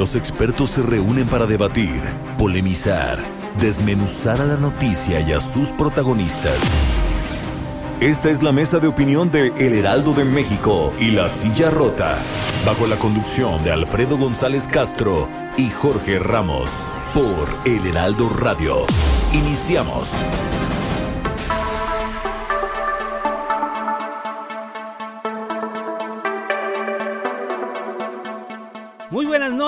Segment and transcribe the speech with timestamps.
[0.00, 2.00] Los expertos se reúnen para debatir,
[2.38, 3.22] polemizar,
[3.60, 6.56] desmenuzar a la noticia y a sus protagonistas.
[8.00, 12.16] Esta es la mesa de opinión de El Heraldo de México y La Silla Rota,
[12.64, 16.70] bajo la conducción de Alfredo González Castro y Jorge Ramos,
[17.12, 18.86] por El Heraldo Radio.
[19.34, 20.24] Iniciamos.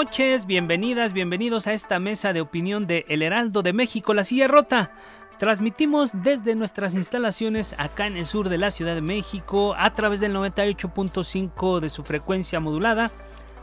[0.05, 4.48] Noches, bienvenidas, bienvenidos a esta mesa de opinión de El Heraldo de México, La Silla
[4.48, 4.91] Rota.
[5.39, 10.19] Transmitimos desde nuestras instalaciones acá en el sur de la Ciudad de México a través
[10.19, 13.12] del 98.5 de su frecuencia modulada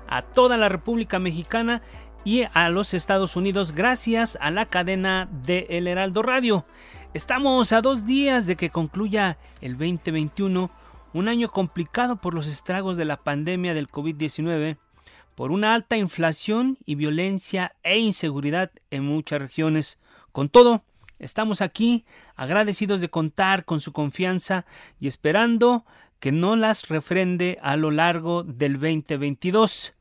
[0.07, 1.81] a toda la República Mexicana
[2.23, 6.65] y a los Estados Unidos gracias a la cadena de El Heraldo Radio.
[7.13, 10.71] Estamos a dos días de que concluya el 2021,
[11.11, 14.77] un año complicado por los estragos de la pandemia del COVID-19
[15.39, 19.97] por una alta inflación y violencia e inseguridad en muchas regiones.
[20.33, 20.83] Con todo,
[21.17, 22.03] estamos aquí
[22.35, 24.65] agradecidos de contar con su confianza
[24.99, 25.85] y esperando
[26.19, 29.93] que no las refrende a lo largo del 2022.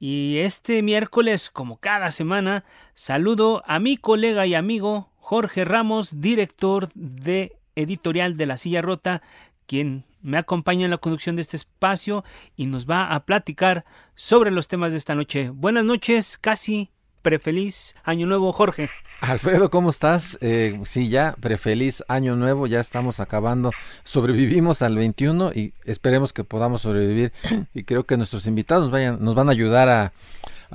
[0.00, 6.88] Y este miércoles, como cada semana, saludo a mi colega y amigo Jorge Ramos, director
[6.94, 9.20] de editorial de La Silla Rota,
[9.66, 12.24] quien me acompaña en la conducción de este espacio
[12.56, 15.50] y nos va a platicar sobre los temas de esta noche.
[15.50, 16.90] Buenas noches, casi
[17.22, 18.88] prefeliz año nuevo, Jorge.
[19.20, 20.38] Alfredo, ¿cómo estás?
[20.40, 23.70] Eh, sí, ya prefeliz año nuevo, ya estamos acabando.
[24.04, 27.32] Sobrevivimos al 21 y esperemos que podamos sobrevivir
[27.74, 30.12] y creo que nuestros invitados nos, vayan, nos van a ayudar a,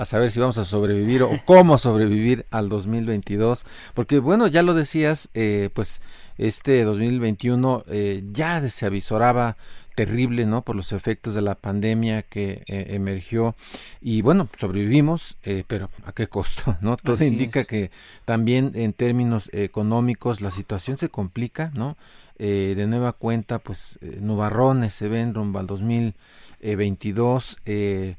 [0.06, 3.66] saber si vamos a sobrevivir o cómo sobrevivir al 2022.
[3.94, 6.02] Porque bueno, ya lo decías, eh, pues
[6.38, 9.58] este 2021 eh, ya se avisoraba
[9.96, 10.64] terrible, ¿no?
[10.64, 13.56] Por los efectos de la pandemia que eh, emergió
[14.02, 16.78] y bueno, sobrevivimos, eh, pero ¿a qué costo?
[16.82, 16.98] ¿No?
[16.98, 17.92] Todo indica que
[18.26, 21.98] también en términos económicos la situación se complica, ¿no?
[22.36, 27.58] de nueva cuenta, pues nubarrones se ven rumbo al 2022.
[27.66, 28.16] Eh,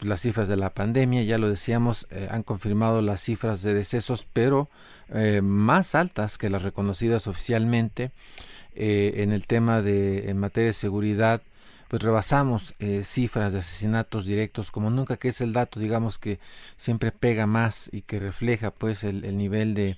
[0.00, 4.68] las cifras de la pandemia, ya lo decíamos, han confirmado las cifras de decesos, pero
[5.14, 8.10] eh, más altas que las reconocidas oficialmente
[8.74, 11.40] eh, en el tema de en materia de seguridad
[11.88, 16.40] pues rebasamos eh, cifras de asesinatos directos como nunca que es el dato digamos que
[16.76, 19.96] siempre pega más y que refleja pues el, nivel de,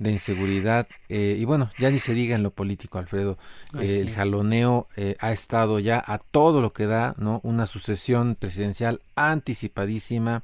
[0.00, 3.38] de inseguridad y bueno ya ni se diga en lo político Alfredo
[3.80, 4.88] el jaloneo
[5.20, 10.42] ha estado ya a todo lo que da no una sucesión presidencial anticipadísima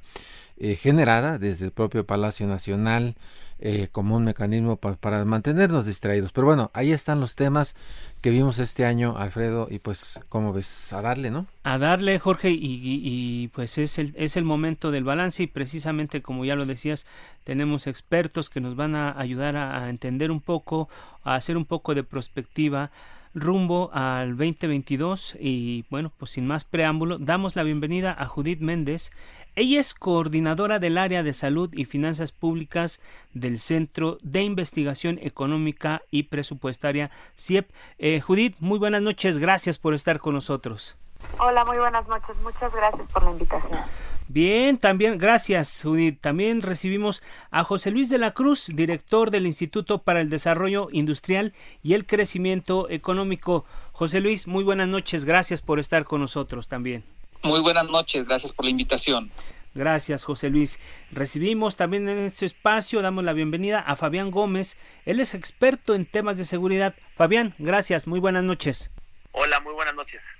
[0.57, 3.17] generada desde el propio Palacio Nacional
[3.59, 6.31] eh, como un mecanismo para mantenernos distraídos.
[6.31, 7.75] Pero bueno, ahí están los temas
[8.21, 10.91] que vimos este año, Alfredo, y pues, como ves?
[10.93, 11.47] A darle, ¿no?
[11.63, 16.43] A darle, Jorge, y, pues es el, es el momento del balance y precisamente como
[16.43, 17.05] ya lo decías,
[17.43, 20.89] tenemos expertos que nos van a ayudar a, a entender un poco,
[21.23, 22.91] a hacer un poco de prospectiva
[23.35, 29.11] rumbo al 2022 y bueno, pues sin más preámbulo, damos la bienvenida a Judith Méndez.
[29.55, 33.01] Ella es coordinadora del área de salud y finanzas públicas
[33.33, 37.69] del Centro de Investigación Económica y Presupuestaria CIEP.
[37.99, 40.97] Eh, Judith, muy buenas noches, gracias por estar con nosotros.
[41.39, 43.79] Hola, muy buenas noches, muchas gracias por la invitación.
[44.27, 46.19] Bien, también, gracias, Judith.
[46.19, 47.21] También recibimos
[47.51, 51.53] a José Luis de la Cruz, director del Instituto para el Desarrollo Industrial
[51.83, 53.65] y el Crecimiento Económico.
[53.91, 57.03] José Luis, muy buenas noches, gracias por estar con nosotros también.
[57.43, 59.31] Muy buenas noches, gracias por la invitación.
[59.75, 60.79] Gracias, José Luis.
[61.11, 64.79] Recibimos también en este espacio, damos la bienvenida a Fabián Gómez.
[65.05, 66.95] Él es experto en temas de seguridad.
[67.15, 68.91] Fabián, gracias, muy buenas noches.
[69.33, 70.33] Hola, muy buenas noches.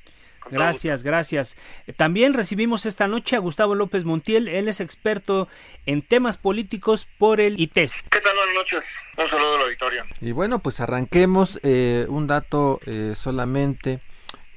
[0.52, 1.58] Gracias, gracias.
[1.98, 5.48] También recibimos esta noche a Gustavo López Montiel, él es experto
[5.86, 8.04] en temas políticos por el ITES.
[8.10, 8.36] ¿Qué tal?
[8.36, 10.04] Buenas noches, un saludo al auditorio.
[10.22, 14.02] Y bueno, pues arranquemos eh, un dato eh, solamente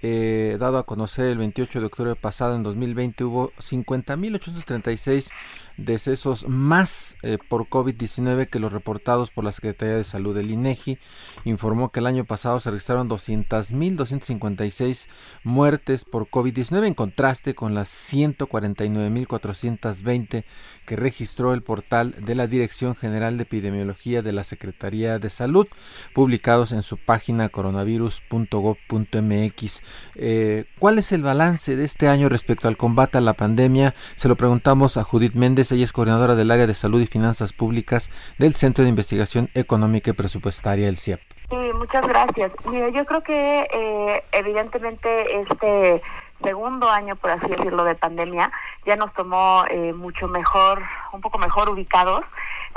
[0.00, 5.30] eh, dado a conocer el 28 de octubre pasado, en 2020, hubo 50.836
[5.78, 10.34] decesos más eh, por COVID-19 que los reportados por la Secretaría de Salud.
[10.34, 10.98] del INEGI
[11.44, 15.08] informó que el año pasado se registraron 200.256
[15.44, 20.44] muertes por COVID-19 en contraste con las 149.420
[20.84, 25.66] que registró el portal de la Dirección General de Epidemiología de la Secretaría de Salud,
[26.14, 29.82] publicados en su página coronavirus.gov.mx.
[30.16, 33.94] Eh, ¿Cuál es el balance de este año respecto al combate a la pandemia?
[34.16, 37.52] Se lo preguntamos a Judith Méndez ella es coordinadora del área de salud y finanzas
[37.52, 41.20] públicas del Centro de Investigación Económica y Presupuestaria, el CIEP.
[41.50, 42.52] Sí, muchas gracias.
[42.66, 46.02] Mire, yo creo que eh, evidentemente este
[46.42, 48.50] segundo año, por así decirlo, de pandemia
[48.86, 50.82] ya nos tomó eh, mucho mejor,
[51.12, 52.22] un poco mejor ubicados.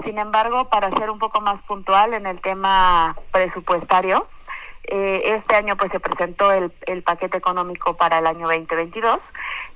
[0.04, 4.28] Sin embargo, para ser un poco más puntual en el tema presupuestario,
[4.84, 9.20] eh, este año pues se presentó el, el paquete económico para el año 2022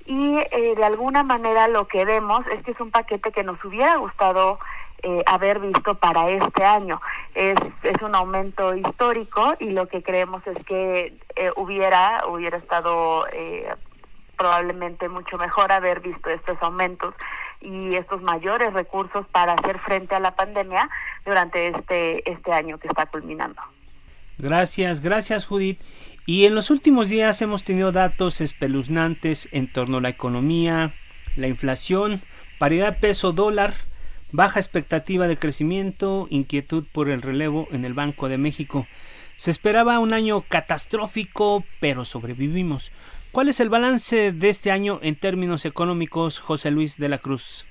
[0.06, 3.64] y eh, de alguna manera lo que vemos es que es un paquete que nos
[3.64, 4.60] hubiera gustado
[5.02, 7.02] eh, haber visto para este año.
[7.34, 13.26] Es, es un aumento histórico y lo que creemos es que eh, hubiera, hubiera estado
[14.38, 17.16] probablemente mucho mejor haber visto estos aumentos
[17.62, 20.90] y estos mayores recursos para hacer frente a la pandemia
[21.26, 23.62] durante este, este año que está culminando.
[24.38, 25.80] Gracias, gracias Judith.
[26.26, 30.96] Y en los últimos días hemos tenido datos espeluznantes en torno a la economía,
[31.36, 32.24] la inflación,
[32.58, 33.74] paridad peso-dólar,
[34.32, 38.88] baja expectativa de crecimiento, inquietud por el relevo en el Banco de México.
[39.36, 42.92] Se esperaba un año catastrófico, pero sobrevivimos.
[43.32, 47.66] ¿Cuál es el balance de este año en términos económicos, José Luis de la Cruz?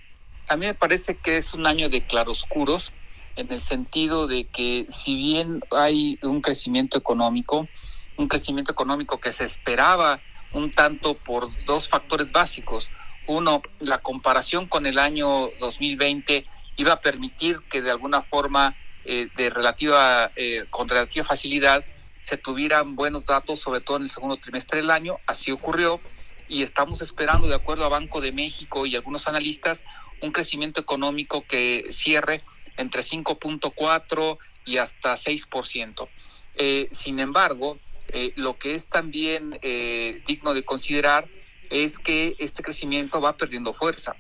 [0.49, 2.93] A mí me parece que es un año de claroscuros,
[3.37, 7.71] en el sentido de que si bien hay un crecimiento económico,
[8.17, 10.23] un crecimiento económico que se esperaba
[10.53, 12.93] un tanto por dos factores básicos.
[13.27, 16.47] Uno, la comparación con el año 2020
[16.77, 21.85] iba a permitir que de alguna forma eh, de relativa, eh, con relativa facilidad
[22.23, 25.21] se tuvieran buenos datos, sobre todo en el segundo trimestre del año.
[25.27, 26.01] Así ocurrió
[26.47, 29.83] y estamos esperando, de acuerdo a Banco de México y algunos analistas,
[30.21, 32.45] un crecimiento económico que cierre
[32.77, 36.09] entre 5.4 y hasta 6%.
[36.57, 37.79] Eh, sin embargo,
[38.09, 41.29] eh, lo que es también eh, digno de considerar
[41.71, 44.17] es que este crecimiento va perdiendo fuerza.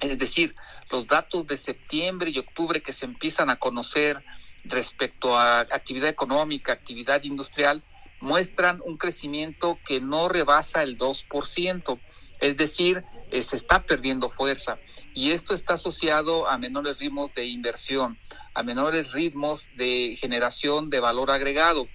[0.00, 0.54] Es decir,
[0.90, 4.22] los datos de septiembre y octubre que se empiezan a conocer
[4.64, 7.82] respecto a actividad económica, actividad industrial,
[8.20, 12.00] muestran un crecimiento que no rebasa el 2%.
[12.40, 14.78] Es decir, eh, se está perdiendo fuerza.
[15.14, 18.18] Y esto está asociado a menores ritmos de inversión,
[18.54, 21.88] a menores ritmos de generación de valor agregado.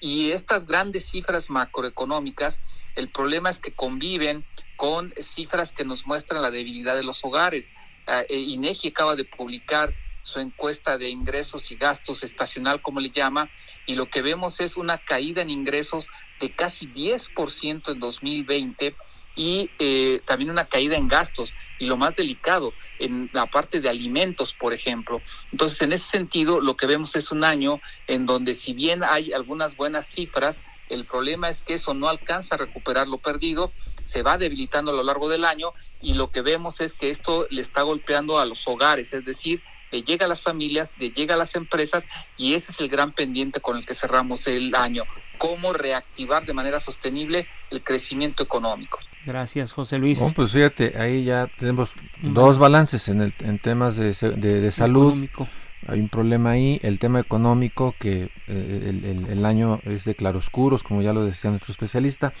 [0.00, 2.58] Y estas grandes cifras macroeconómicas,
[2.96, 4.44] el problema es que conviven
[4.76, 7.70] con cifras que nos muestran la debilidad de los hogares.
[8.08, 13.50] Uh, INEGI acaba de publicar su encuesta de ingresos y gastos estacional, como le llama,
[13.86, 16.08] y lo que vemos es una caída en ingresos
[16.40, 18.96] de casi 10% en 2020
[19.34, 23.88] y eh, también una caída en gastos y lo más delicado en la parte de
[23.88, 25.22] alimentos, por ejemplo.
[25.50, 29.32] Entonces, en ese sentido, lo que vemos es un año en donde si bien hay
[29.32, 34.22] algunas buenas cifras, el problema es que eso no alcanza a recuperar lo perdido, se
[34.22, 37.62] va debilitando a lo largo del año y lo que vemos es que esto le
[37.62, 41.38] está golpeando a los hogares, es decir, le llega a las familias, le llega a
[41.38, 42.06] las empresas
[42.36, 45.04] y ese es el gran pendiente con el que cerramos el año,
[45.38, 48.98] cómo reactivar de manera sostenible el crecimiento económico.
[49.24, 50.20] Gracias, José Luis.
[50.20, 54.72] Oh, pues fíjate, ahí ya tenemos dos balances en, el, en temas de, de, de
[54.72, 55.08] salud.
[55.08, 55.48] Económico.
[55.88, 60.14] Hay un problema ahí, el tema económico, que eh, el, el, el, año es de
[60.14, 62.32] claroscuros, como ya lo decía nuestro especialista.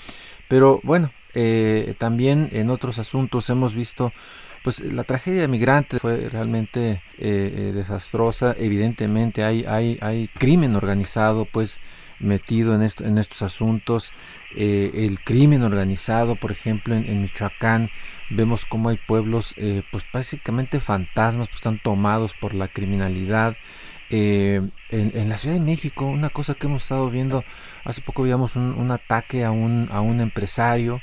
[0.48, 4.12] Pero bueno, eh, también en otros asuntos hemos visto
[4.62, 8.54] pues la tragedia migrante fue realmente eh, eh, desastrosa.
[8.58, 11.80] Evidentemente hay, hay, hay crimen organizado, pues
[12.20, 14.12] metido en, esto, en estos asuntos.
[14.54, 17.90] Eh, el crimen organizado, por ejemplo, en, Michoacán,
[18.30, 23.56] vemos cómo hay pueblos, eh, pues básicamente fantasmas, pues están tomados por la criminalidad.
[24.10, 27.44] Eh, en, la Ciudad de México, una cosa que hemos estado viendo,
[27.84, 31.00] hace poco veíamos un, ataque a un, a un empresario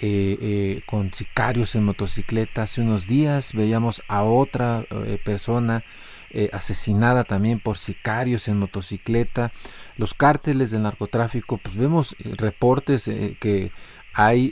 [0.00, 2.62] eh, con sicarios en motocicleta.
[2.62, 4.84] Hace unos días veíamos a otra
[5.24, 5.84] persona
[6.30, 9.50] eh, asesinada también por sicarios en motocicleta.
[9.96, 13.72] Los cárteles del narcotráfico, pues vemos eh, reportes eh, que
[14.12, 14.50] hay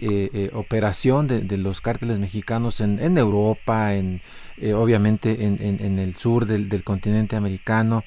[0.53, 4.23] operación de, los cárteles mexicanos en, en Europa, en
[4.77, 8.05] obviamente en, el sur del, del continente americano.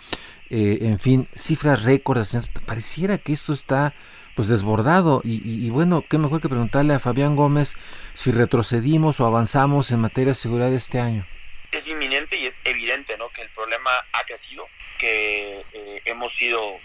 [0.50, 2.38] en fin, cifras récords.
[2.66, 3.94] Pareciera que esto está
[4.38, 7.74] pues desbordado y, y, bueno, qué mejor que preguntarle a Fabián Gómez
[8.14, 11.26] si retrocedimos o avanzamos en materia de seguridad este año.
[11.72, 13.30] Es inminente y es evidente ¿no?
[13.30, 16.82] que el problema ha crecido, que eh, hemos sido, eh,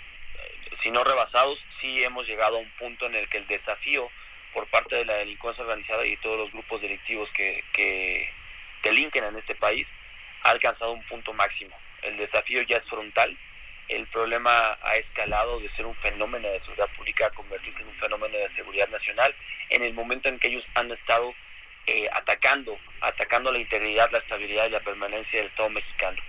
[0.73, 4.11] si no rebasados, sí hemos llegado a un punto en el que el desafío
[4.53, 8.29] por parte de la delincuencia organizada y todos los grupos delictivos que, que
[8.83, 9.97] delinquen en este país
[10.43, 11.77] ha alcanzado un punto máximo.
[12.03, 13.37] El desafío ya es frontal
[13.89, 17.97] el problema ha escalado de ser un fenómeno de seguridad pública a convertirse en un
[17.97, 19.35] fenómeno de seguridad nacional
[19.69, 21.35] en el momento en que ellos han estado
[21.87, 26.21] eh, atacando, atacando la integridad, la estabilidad y la permanencia del Estado mexicano.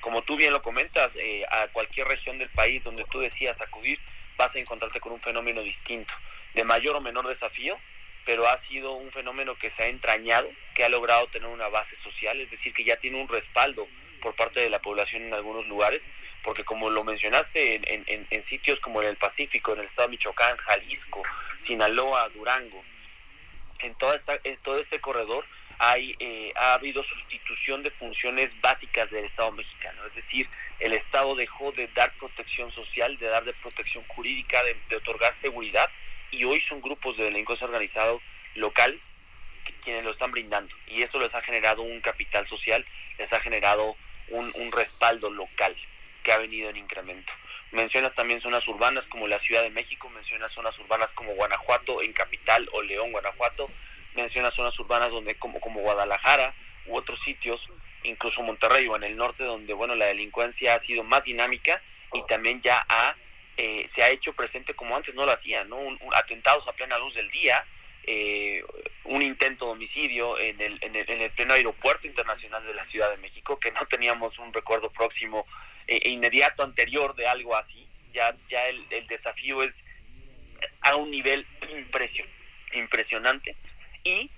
[0.00, 4.00] Como tú bien lo comentas, eh, a cualquier región del país donde tú decías acudir,
[4.36, 6.14] vas a encontrarte con un fenómeno distinto,
[6.54, 7.78] de mayor o menor desafío,
[8.24, 11.94] pero ha sido un fenómeno que se ha entrañado, que ha logrado tener una base
[11.94, 13.86] social, es decir, que ya tiene un respaldo
[14.20, 16.10] por parte de la población en algunos lugares,
[16.42, 20.56] porque como lo mencionaste, en, sitios como en el Pacífico, en el estado de Michoacán,
[20.56, 21.22] Jalisco,
[21.58, 22.82] Sinaloa, Durango,
[23.80, 25.44] en, toda esta, en todo este corredor
[25.78, 30.04] hay, eh, ha habido sustitución de funciones básicas del Estado mexicano.
[30.06, 34.96] Es decir, el Estado dejó de dar protección social, de dar de protección jurídica, de,
[34.96, 35.90] otorgar seguridad,
[36.30, 38.20] y hoy son grupos de delincuencia organizado
[38.54, 39.16] locales
[39.84, 40.74] quienes lo están brindando.
[40.86, 42.84] Y eso les ha generado un capital social,
[43.18, 43.96] les ha generado
[44.28, 45.76] un, respaldo local
[46.24, 47.32] que ha venido en incremento.
[47.70, 52.12] Mencionas también zonas urbanas como la Ciudad de México, mencionas zonas urbanas como Guanajuato, en
[52.12, 53.70] Capital o León, Guanajuato,
[54.14, 56.54] mencionas zonas urbanas donde como, como Guadalajara
[56.86, 57.70] u otros sitios,
[58.02, 61.80] incluso Monterrey o en el norte, donde bueno la delincuencia ha sido más dinámica
[62.12, 63.14] y también ya ha,
[63.58, 65.78] eh, se ha hecho presente como antes no lo hacía, ¿no?
[66.14, 67.64] atentados a plena luz del día,
[68.06, 68.62] eh,
[69.04, 72.84] un intento de homicidio en el, en, el, en el pleno aeropuerto internacional de la
[72.84, 75.46] Ciudad de México, que no teníamos un recuerdo próximo
[75.86, 77.86] eh, e inmediato anterior de algo así.
[78.10, 79.84] Ya, ya el, el desafío es
[80.80, 82.28] a un nivel impresion,
[82.72, 83.56] impresionante.
[84.04, 84.30] Y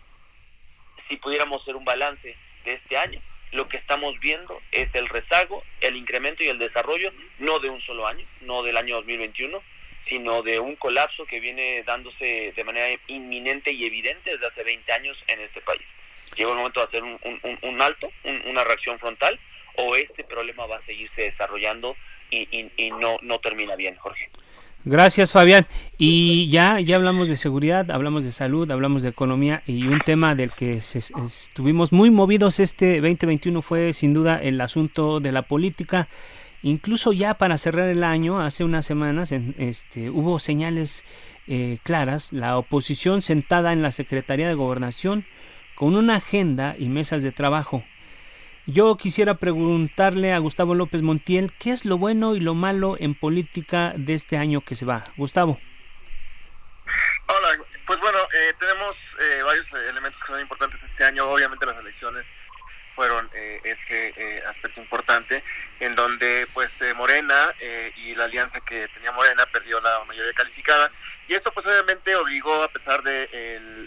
[0.96, 5.62] si pudiéramos hacer un balance de este año, lo que estamos viendo es el rezago,
[5.80, 9.62] el incremento y el desarrollo, no de un solo año, no del año 2021,
[9.98, 14.92] sino de un colapso que viene dándose de manera inminente y evidente desde hace 20
[14.92, 15.96] años en este país.
[16.34, 17.18] Llega el momento de hacer un,
[17.62, 18.10] un, alto,
[18.46, 19.38] una reacción frontal,
[19.76, 21.96] o este problema va a seguirse desarrollando
[22.30, 24.30] y, y, no, no termina bien, Jorge.
[24.84, 25.66] Gracias, Fabián.
[25.98, 30.34] Y ya, ya hablamos de seguridad, hablamos de salud, hablamos de economía y un tema
[30.34, 36.08] del que estuvimos muy movidos este 2021 fue sin duda el asunto de la política.
[36.66, 41.04] Incluso ya para cerrar el año, hace unas semanas, este, hubo señales
[41.46, 45.28] eh, claras, la oposición sentada en la Secretaría de Gobernación
[45.76, 47.84] con una agenda y mesas de trabajo.
[48.66, 53.14] Yo quisiera preguntarle a Gustavo López Montiel qué es lo bueno y lo malo en
[53.14, 55.04] política de este año que se va.
[55.16, 55.60] Gustavo.
[57.28, 61.30] Hola, pues bueno, eh, tenemos eh, varios elementos que son importantes este año.
[61.30, 62.34] Obviamente las elecciones
[62.96, 65.44] fueron eh, ese eh, aspecto importante
[65.80, 70.32] en donde pues eh, Morena eh, y la alianza que tenía Morena perdió la mayoría
[70.32, 70.90] calificada.
[71.28, 73.28] Y esto pues obviamente obligó a pesar de,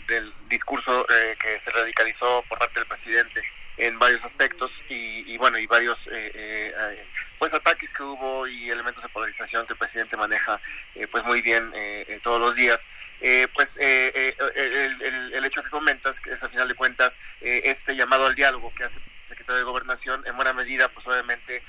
[0.07, 1.05] del discurso
[1.39, 3.41] que se radicalizó por parte del presidente
[3.79, 7.07] en varios aspectos y, bueno y varios eh, eh,
[7.37, 10.61] pues ataques que hubo y elementos de polarización que el presidente maneja
[10.95, 11.71] eh, pues muy bien
[12.21, 12.87] todos los días.
[13.53, 18.73] Pues el, hecho que comentas que es a final de cuentas este llamado al diálogo
[18.75, 21.63] que hace secretario de Gobernación en buena medida pues obviamente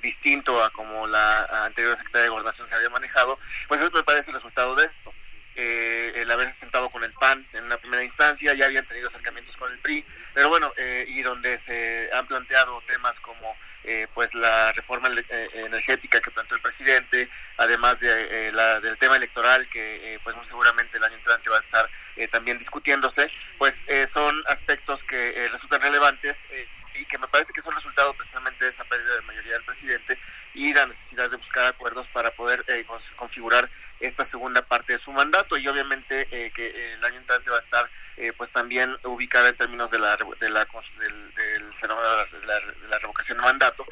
[0.00, 4.30] distinto a como la anterior secretaria de Gobernación se había manejado pues eso me parece
[4.30, 5.12] el resultado de esto
[5.56, 9.56] eh, el haberse sentado con el PAN en una primera instancia, ya habían tenido acercamientos
[9.56, 14.34] con el PRI, pero bueno, eh, y donde se han planteado temas como eh, pues
[14.34, 20.18] la reforma eh, energética que planteó el presidente, además de, la, del tema electoral que
[20.22, 21.88] pues muy seguramente el año entrante va a estar
[22.30, 26.48] también discutiéndose, pues son aspectos que resultan relevantes
[26.94, 30.18] y que me parece que son resultado precisamente de esa pérdida de mayoría del presidente
[30.54, 32.84] y la necesidad de buscar acuerdos para poder eh,
[33.16, 33.68] configurar
[34.00, 35.56] esta segunda parte de su mandato.
[35.56, 39.56] Y obviamente eh, que el año entrante va a estar eh, pues también ubicada en
[39.56, 43.84] términos de la, de la del, fenómeno de la, revocación de mandato.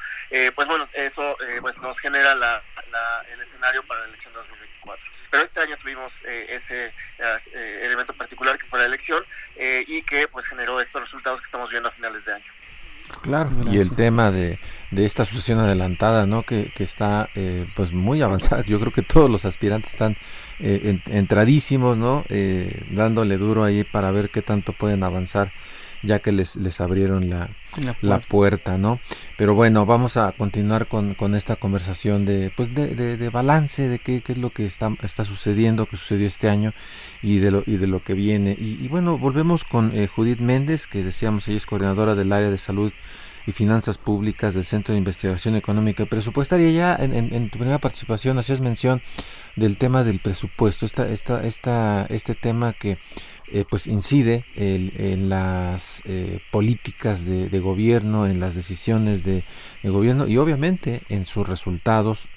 [0.55, 2.63] Pues bueno eso pues nos genera la,
[3.29, 6.95] el escenario para la elección 2024 pero este año tuvimos ese
[7.55, 9.25] elemento particular que fue la elección
[9.57, 12.53] y que pues generó estos resultados que estamos viendo a finales de año
[13.23, 14.59] Claro, y el tema de,
[14.91, 16.43] de esta sucesión adelantada, ¿no?
[16.43, 18.65] Que, que está eh, pues muy avanzada.
[18.65, 20.17] Yo creo que todos los aspirantes están
[20.59, 22.25] eh, entradísimos, ¿no?
[22.29, 25.53] Eh, dándole duro ahí para ver qué tanto pueden avanzar
[26.03, 27.51] ya que les, les abrieron la,
[28.01, 28.79] la, puerta.
[28.79, 29.01] ¿no?
[29.37, 33.99] Pero bueno, vamos a continuar con, con esta conversación de, pues de, de, balance, de
[33.99, 36.73] qué, qué, es lo que está, está sucediendo, que sucedió este año
[37.23, 38.57] y de lo, y de lo que viene.
[38.59, 42.59] Y, bueno, volvemos con eh, Judith Méndez, que decíamos, ella es coordinadora del área de
[42.59, 42.93] salud
[43.47, 46.71] y Finanzas Públicas del Centro de Investigación Económica y Presupuestaria.
[46.71, 49.03] Ya en, tu primera participación hacías mención
[49.57, 52.99] del tema del presupuesto, esta, esta, esta, este tema que
[53.53, 59.45] eh, pues incide en las eh, políticas de, gobierno, en las decisiones de,
[59.83, 62.29] gobierno y obviamente en sus resultados.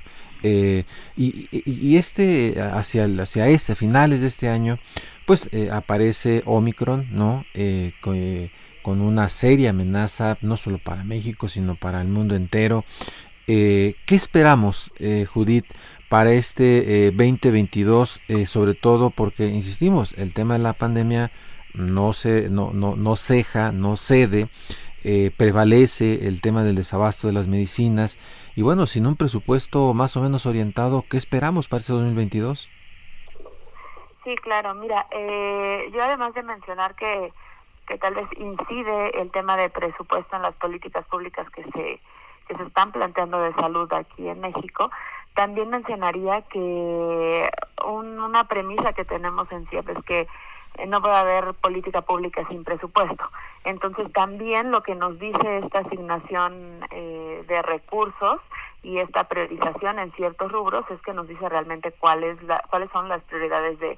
[0.47, 0.83] Eh,
[1.17, 4.77] y, este hacia hacia este finales de este año
[5.25, 7.45] pues aparece Omicron no
[8.85, 12.85] con una seria amenaza no solo para México, sino para el mundo entero.
[13.47, 15.65] Eh, ¿Qué esperamos, eh, Judith,
[16.07, 18.21] para este 2022?
[18.27, 21.31] Eh, sobre todo porque, insistimos, el tema de la pandemia
[21.73, 24.49] no, se, no, no, no ceja, no cede.
[25.37, 28.17] Prevalece el tema del desabasto de las medicinas
[28.55, 32.69] y bueno, sin un presupuesto más o menos orientado, ¿qué esperamos para este 2022?
[34.23, 35.05] Sí, claro, mira,
[35.93, 37.31] yo además de mencionar que
[37.87, 42.01] que tal vez incide el tema de presupuesto en las políticas públicas que se
[42.47, 44.91] que se están planteando de salud aquí en México,
[45.33, 47.49] también mencionaría que
[47.87, 50.27] una premisa que tenemos en CIEP es que
[50.87, 53.23] no puede haber política pública sin presupuesto.
[53.63, 58.39] Entonces también lo que nos dice esta asignación eh, de recursos
[58.83, 62.37] y esta priorización en ciertos rubros es que nos dice realmente cuáles
[62.69, 63.97] cuáles son las prioridades de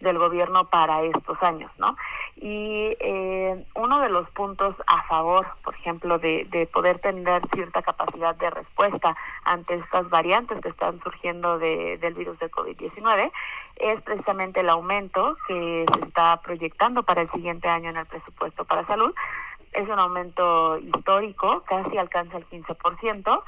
[0.00, 1.96] del gobierno para estos años, ¿no?
[2.36, 7.82] Y eh, uno de los puntos a favor, por ejemplo, de, de poder tener cierta
[7.82, 13.32] capacidad de respuesta ante estas variantes que están surgiendo de, del virus de COVID-19
[13.76, 18.64] es precisamente el aumento que se está proyectando para el siguiente año en el presupuesto
[18.64, 19.14] para salud.
[19.72, 23.42] Es un aumento histórico, casi alcanza el 15%.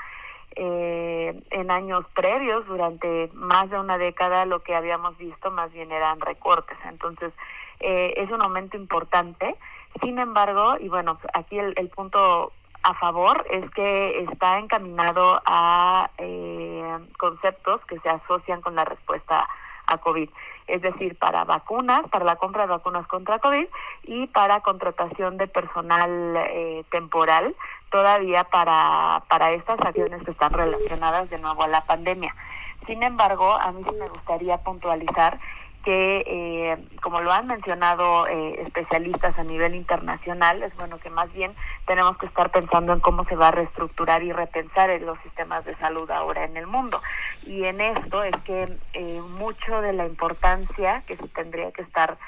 [0.57, 5.93] Eh, en años previos, durante más de una década, lo que habíamos visto más bien
[5.93, 6.77] eran recortes.
[6.85, 7.33] Entonces,
[7.81, 9.57] eh, es un aumento importante.
[10.03, 12.53] Sin embargo, y bueno, aquí el, el punto
[12.83, 19.49] a favor es que está encaminado a eh, conceptos que se asocian con la respuesta
[19.91, 20.31] a COVID
[20.71, 23.67] es decir, para vacunas, para la compra de vacunas contra COVID
[24.05, 27.55] y para contratación de personal eh, temporal,
[27.91, 32.35] todavía para, para estas acciones que están relacionadas de nuevo a la pandemia.
[32.87, 35.39] Sin embargo, a mí sí me gustaría puntualizar
[35.85, 41.33] que, eh, como lo han mencionado eh, especialistas a nivel internacional, es bueno que más
[41.33, 41.55] bien
[41.87, 45.65] tenemos que estar pensando en cómo se va a reestructurar y repensar en los sistemas
[45.65, 47.01] de salud ahora en el mundo.
[47.47, 52.19] Y en esto es que eh, mucho de la importancia que se tendría que estar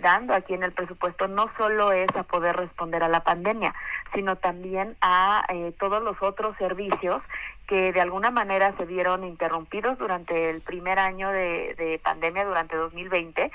[0.00, 3.76] dando aquí en el presupuesto no solo es a poder responder a la pandemia,
[4.12, 5.46] sino también a
[5.78, 7.22] todos los otros servicios
[7.68, 13.52] que de alguna manera se vieron interrumpidos durante el primer año de, pandemia, durante 2020,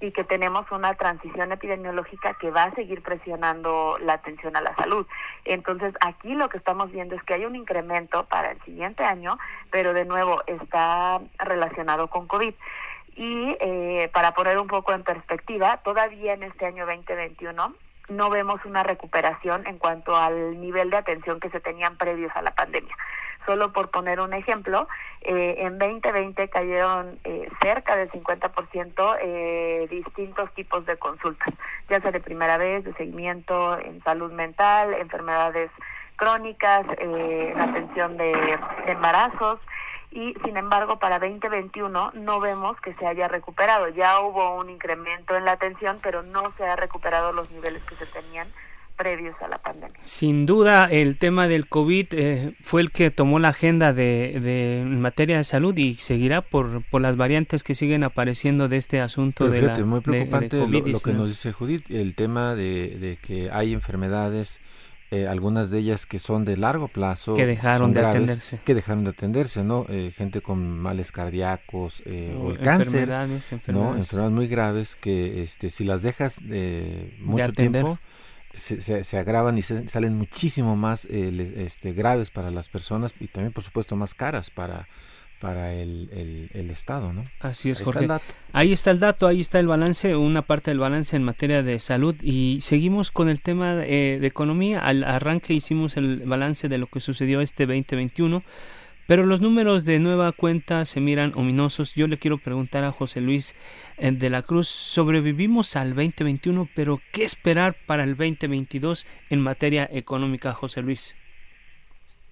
[0.00, 4.74] y que tenemos una transición epidemiológica que va a seguir presionando la atención a la
[4.76, 5.04] salud.
[5.44, 9.36] Entonces, aquí lo que estamos viendo es que hay un incremento para el siguiente año,
[9.70, 12.54] pero de nuevo está relacionado con COVID.
[13.16, 17.74] Y eh, para poner un poco en perspectiva, todavía en este año 2021
[18.10, 22.42] no vemos una recuperación en cuanto al nivel de atención que se tenían previos a
[22.42, 22.96] la pandemia.
[23.46, 24.88] Solo por poner un ejemplo,
[25.22, 31.54] eh, en 2020 cayeron eh, cerca del 50% eh, distintos tipos de consultas,
[31.88, 35.70] ya sea de primera vez, de seguimiento en salud mental, enfermedades
[36.16, 38.32] crónicas, eh, en atención de,
[38.86, 39.60] de embarazos,
[40.10, 43.88] y sin embargo para 2021 no vemos que se haya recuperado.
[43.90, 47.96] Ya hubo un incremento en la atención, pero no se ha recuperado los niveles que
[47.96, 48.48] se tenían
[48.96, 49.98] previos a la pandemia.
[50.02, 54.80] Sin duda, el tema del COVID eh, fue el que tomó la agenda de, de
[54.80, 59.00] en materia de salud y seguirá por, por las variantes que siguen apareciendo de este
[59.00, 63.16] asunto de la muy preocupante lo, lo, que nos dice Judith, el tema de, de
[63.16, 64.60] que hay enfermedades
[65.12, 68.58] eh, algunas de ellas que son de largo plazo que dejaron de atenderse.
[68.64, 73.96] que dejaron de atenderse no eh, gente con males cardíacos o, el cáncer enfermedades, no
[73.96, 74.32] enfermedades.
[74.32, 76.42] Muy graves que este si las dejas
[77.20, 78.00] mucho tiempo
[78.56, 83.52] se, se, agravan y salen muchísimo más eh, este, graves para las personas y también,
[83.52, 84.88] por supuesto, más caras para,
[85.40, 87.24] para el, el, Estado, ¿no?
[87.40, 88.04] Así es, ahí Jorge.
[88.04, 88.20] Está
[88.52, 91.78] ahí está el dato, ahí está el balance, una parte del balance en materia de
[91.78, 94.80] salud y seguimos con el tema eh, de economía.
[94.80, 98.42] Al arranque hicimos el balance de lo que sucedió este 2021
[99.06, 101.94] pero los números de nueva cuenta se miran ominosos.
[101.94, 103.54] Yo le quiero preguntar a José Luis
[103.96, 109.88] eh, de la Cruz, sobrevivimos al 2021, pero ¿qué esperar para el 2022 en materia
[109.92, 111.16] económica, José Luis?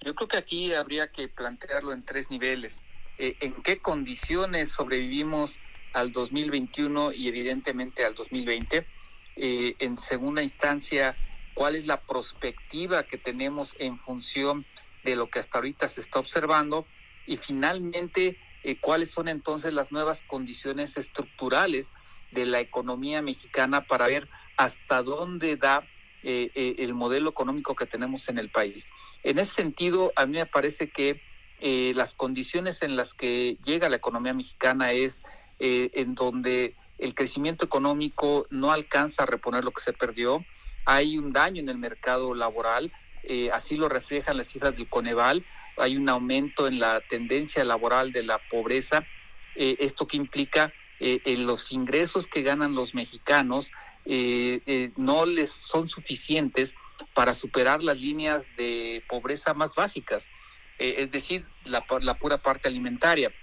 [0.01, 2.83] Yo creo que aquí habría que plantearlo en tres niveles.
[3.19, 5.61] Eh, ¿En qué condiciones sobrevivimos
[5.93, 8.87] al 2021 y evidentemente al 2020?
[9.37, 11.17] Eh, en segunda instancia,
[11.55, 14.67] ¿cuál es la perspectiva que tenemos en función
[15.05, 16.87] lo que hasta ahorita se está observando?
[17.27, 21.93] Y finalmente, eh, ¿cuáles son entonces las nuevas condiciones estructurales
[22.31, 25.87] de la economía mexicana para ver hasta dónde da
[26.27, 28.87] el modelo económico que tenemos en el país?
[29.23, 31.21] En ese sentido, a mí me parece que
[31.67, 35.23] eh, las condiciones en las que llega la economía mexicana es
[35.59, 40.45] eh, en donde el crecimiento económico no alcanza a reponer lo que se perdió,
[40.85, 42.93] hay un daño en el mercado laboral,
[43.27, 45.45] eh, así lo reflejan las cifras del Coneval,
[45.77, 49.09] hay un aumento en la tendencia laboral de la pobreza,
[49.57, 53.71] esto que implica en los ingresos que ganan los mexicanos
[54.97, 56.75] no les son suficientes
[57.13, 60.29] para superar las líneas de pobreza más básicas.
[60.79, 61.87] Eh, es decir, la
[62.19, 63.35] pura parte alimentaria.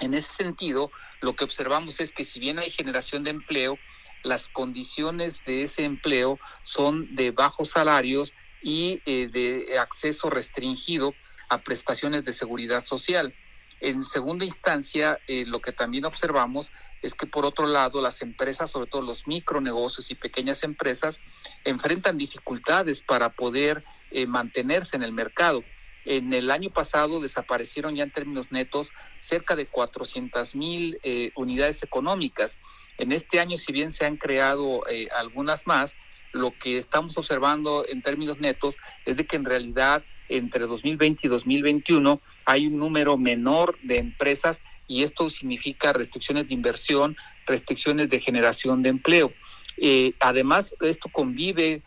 [0.00, 3.80] En ese sentido, lo que observamos es que si bien hay generación de empleo,
[4.22, 8.34] las condiciones de ese empleo son de bajos salarios
[8.66, 11.14] y eh, de acceso restringido
[11.48, 13.32] a prestaciones de seguridad social.
[13.78, 18.72] En segunda instancia, eh, lo que también observamos es que por otro lado las empresas,
[18.72, 21.22] sobre todo los micronegocios y pequeñas empresas,
[21.62, 23.84] enfrentan dificultades para poder
[24.26, 25.64] mantenerse en el mercado.
[26.06, 31.82] En el año pasado desaparecieron ya en términos netos cerca de 400 mil eh, unidades
[31.82, 32.60] económicas.
[32.96, 35.96] En este año, si bien se han creado eh, algunas más,
[36.36, 41.30] lo que estamos observando en términos netos es de que en realidad entre 2020 y
[41.30, 48.20] 2021 hay un número menor de empresas y esto significa restricciones de inversión, restricciones de
[48.20, 49.32] generación de empleo.
[49.76, 51.82] Eh, además, esto convive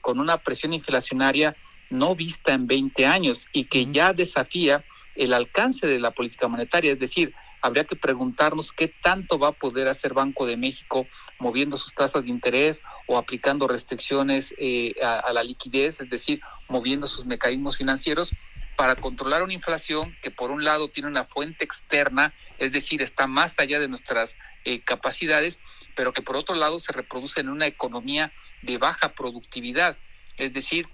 [0.00, 1.56] con una presión inflacionaria
[1.90, 6.92] no vista en 20 años y que ya desafía el alcance de la política monetaria.
[6.92, 11.76] Es decir, habría que preguntarnos qué tanto va a poder hacer Banco de México moviendo
[11.76, 17.26] sus tasas de interés o aplicando restricciones eh, a, la liquidez, es decir, moviendo sus
[17.26, 18.34] mecanismos financieros
[18.76, 23.26] para controlar una inflación que por un lado tiene una fuente externa, es decir, está
[23.26, 25.60] más allá de nuestras eh, capacidades,
[25.96, 29.98] pero que por otro lado se reproduce en una economía de baja productividad.
[30.36, 30.88] Es decir,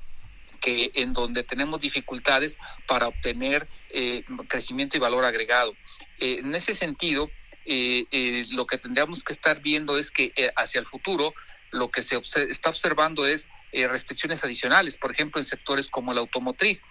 [0.65, 5.75] que en donde tenemos dificultades para obtener eh, crecimiento y valor agregado.
[6.19, 7.31] Eh, en ese sentido,
[7.67, 11.35] eh, lo que tendríamos que estar viendo es que hacia el futuro
[11.71, 16.83] lo que se está observando es restricciones adicionales, por ejemplo, en sectores como la automotriz.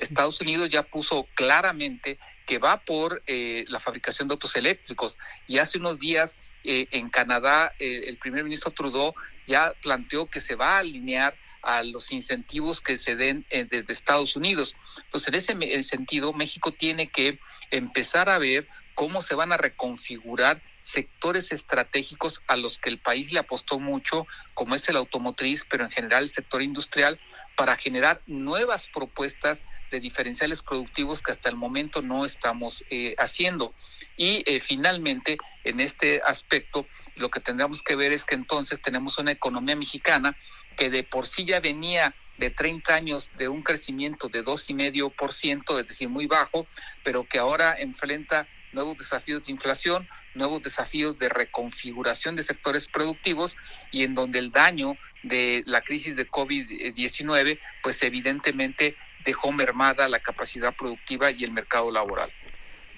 [0.00, 5.16] Estados Unidos ya puso claramente que va por la fabricación de autos eléctricos
[5.46, 9.14] y hace unos días en Canadá el primer ministro Trudeau
[9.46, 13.92] ya planteó que se va a alinear a los incentivos que se den eh, desde
[13.92, 14.76] Estados Unidos.
[15.04, 17.38] Entonces, en ese sentido, México tiene que
[17.70, 23.32] empezar a ver cómo se van a reconfigurar sectores estratégicos a los que el país
[23.32, 27.18] le apostó mucho, como es el automotriz, pero en general el sector industrial,
[27.54, 33.74] para generar nuevas propuestas de diferenciales productivos que hasta el momento no estamos eh, haciendo.
[34.16, 39.18] Y eh, finalmente, en este aspecto, lo que tendríamos que ver es que entonces tenemos
[39.18, 40.36] una economía mexicana
[40.76, 45.86] que de por sí ya venía de 30 años de un crecimiento de 2,5%, es
[45.86, 46.66] decir, muy bajo,
[47.02, 53.56] pero que ahora enfrenta nuevos desafíos de inflación, nuevos desafíos de reconfiguración de sectores productivos
[53.90, 60.20] y en donde el daño de la crisis de COVID-19 pues evidentemente dejó mermada la
[60.20, 62.32] capacidad productiva y el mercado laboral.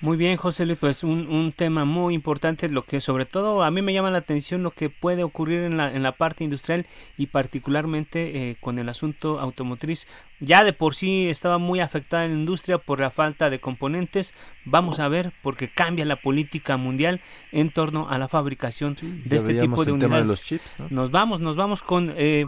[0.04, 3.70] Muy bien, José Luis, pues un, un, tema muy importante, lo que sobre todo a
[3.70, 6.84] mí me llama la atención lo que puede ocurrir en la, en la parte industrial
[7.16, 10.06] y particularmente eh, con el asunto automotriz.
[10.40, 14.34] Ya de por sí estaba muy afectada la industria por la falta de componentes.
[14.66, 19.54] Vamos a ver, porque cambia la política mundial en torno a la fabricación de este
[19.54, 20.44] tipo de unidades.
[20.90, 22.12] Nos vamos, nos vamos con...
[22.18, 22.44] Eh,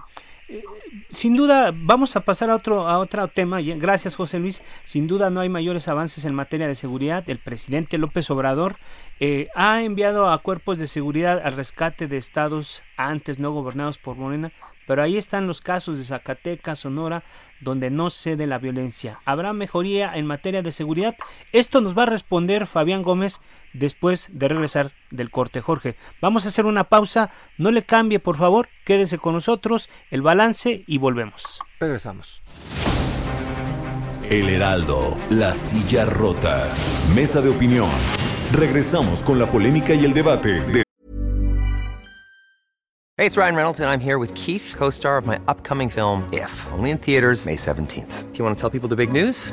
[1.10, 3.60] sin duda, vamos a pasar a otro, a otro tema.
[3.60, 4.62] Gracias, José Luis.
[4.84, 7.28] Sin duda no hay mayores avances en materia de seguridad.
[7.28, 8.76] El presidente López Obrador
[9.20, 14.16] eh, ha enviado a cuerpos de seguridad al rescate de estados antes no gobernados por
[14.16, 14.52] Morena
[14.86, 17.24] pero ahí están los casos de Zacatecas, Sonora,
[17.60, 19.20] donde no cede la violencia.
[19.24, 21.16] ¿Habrá mejoría en materia de seguridad?
[21.52, 23.40] Esto nos va a responder Fabián Gómez
[23.78, 25.60] después de regresar del corte.
[25.60, 27.30] Jorge, vamos a hacer una pausa.
[27.58, 28.68] No le cambie, por favor.
[28.84, 31.60] Quédese con nosotros, el balance y volvemos.
[31.80, 32.42] Regresamos.
[34.28, 36.68] El Heraldo, la silla rota.
[37.14, 37.90] Mesa de opinión.
[38.52, 40.82] Regresamos con la polémica y el debate de
[43.18, 46.52] Hey, it's Ryan Reynolds and I'm here with Keith, co-star of my upcoming film If,
[46.72, 48.30] only in theaters May 17th.
[48.30, 49.52] Do you want to tell people the big news?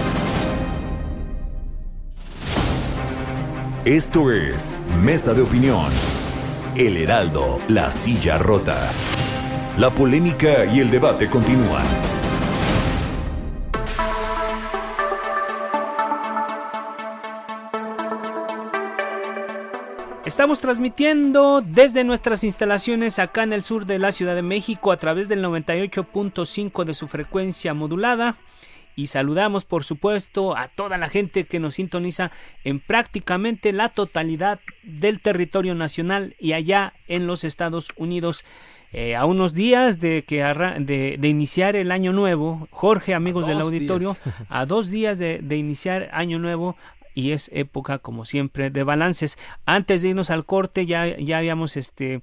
[3.85, 5.89] Esto es Mesa de Opinión.
[6.75, 8.77] El Heraldo, la silla rota.
[9.79, 11.83] La polémica y el debate continúan.
[20.25, 24.97] Estamos transmitiendo desde nuestras instalaciones acá en el sur de la Ciudad de México a
[24.97, 28.37] través del 98.5 de su frecuencia modulada
[28.95, 32.31] y saludamos por supuesto a toda la gente que nos sintoniza
[32.63, 38.45] en prácticamente la totalidad del territorio nacional y allá en los Estados Unidos.
[38.93, 43.61] Eh, a unos días de que de, de, iniciar el año nuevo, Jorge, amigos del
[43.61, 44.17] auditorio,
[44.49, 46.75] a dos días de, de iniciar año nuevo,
[47.13, 49.37] y es época como siempre de balances.
[49.65, 52.21] Antes de irnos al corte ya, ya habíamos este,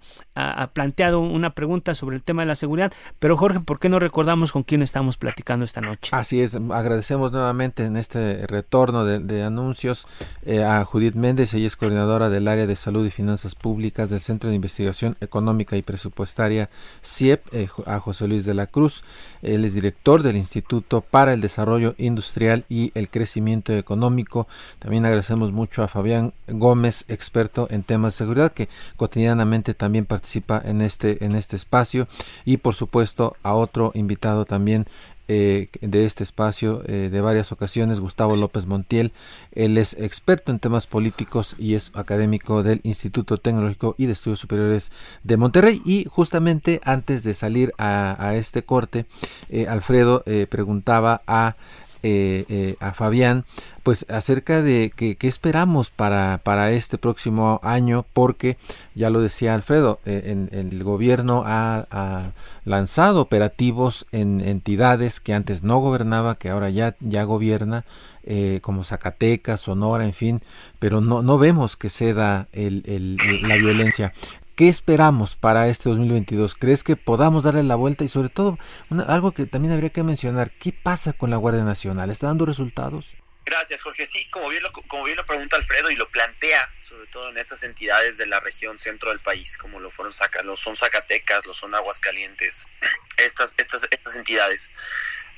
[0.72, 4.53] planteado una pregunta sobre el tema de la seguridad, pero Jorge, ¿por qué no recordamos
[4.53, 6.11] con quién estamos platicando esta noche?
[6.12, 10.07] Así es, agradecemos nuevamente en este retorno de, de anuncios
[10.42, 14.20] eh, a Judith Méndez, ella es coordinadora del área de salud y finanzas públicas del
[14.20, 16.70] Centro de Investigación Económica y Presupuestaria
[17.05, 19.03] CIEP, eh, a José Luis de la Cruz,
[19.42, 24.48] él es director del Instituto para el Desarrollo Industrial y el Crecimiento Económico
[24.79, 30.62] también agradecemos mucho a Fabián Gómez, experto en temas de seguridad, que cotidianamente también participa
[30.64, 32.09] en este, en este espacio.
[32.45, 34.87] Y por supuesto a otro invitado también
[35.31, 39.12] eh, de este espacio eh, de varias ocasiones, Gustavo López Montiel.
[39.53, 44.38] Él es experto en temas políticos y es académico del Instituto Tecnológico y de Estudios
[44.38, 44.91] Superiores
[45.25, 45.83] de Monterrey.
[45.85, 49.05] Y justamente antes de salir a, este corte,
[49.51, 51.57] eh, Alfredo preguntaba a
[52.02, 53.44] eh, eh, a Fabián
[53.82, 58.58] pues acerca de qué esperamos para, para este próximo año porque
[58.94, 62.32] ya lo decía Alfredo eh, en, el gobierno ha, ha,
[62.66, 67.84] lanzado operativos en entidades que antes no gobernaba que ahora ya, ya gobierna
[68.30, 70.42] eh, como Zacatecas, Sonora, en fin,
[70.78, 73.16] pero no, no vemos que ceda el, el,
[73.48, 74.12] la violencia.
[74.59, 76.57] ¿Qué esperamos para este 2022?
[76.57, 78.03] ¿Crees que podamos darle la vuelta?
[78.03, 78.59] Y sobre todo,
[78.90, 82.11] una, algo que también habría que mencionar, ¿qué pasa con la Guardia Nacional?
[82.11, 83.16] ¿Está dando resultados?
[83.44, 84.05] Gracias, Jorge.
[84.05, 87.38] Sí, como bien, lo, como bien lo pregunta Alfredo y lo plantea, sobre todo en
[87.38, 91.55] esas entidades de la región centro del país, como lo fueron lo son Zacatecas, lo
[91.55, 92.66] son Aguascalientes,
[93.16, 94.73] estas, estas, estas entidades.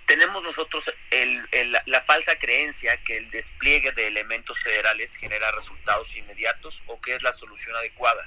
[0.06, 1.46] Tenemos nosotros el,
[1.84, 7.22] la falsa creencia que el despliegue de elementos federales genera resultados inmediatos o que es
[7.22, 8.26] la solución adecuada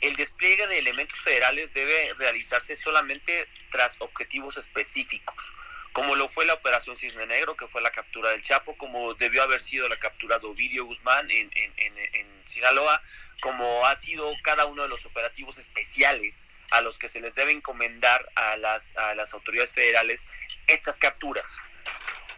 [0.00, 5.54] el despliegue de elementos federales debe realizarse solamente tras objetivos específicos,
[5.92, 9.42] como lo fue la operación Cisne Negro, que fue la captura del Chapo, como debió
[9.42, 13.02] haber sido la captura de Ovidio Guzmán en, en, en, en Sinaloa,
[13.40, 17.52] como ha sido cada uno de los operativos especiales a los que se les debe
[17.52, 20.26] encomendar a las, a las autoridades federales
[20.66, 21.56] estas capturas.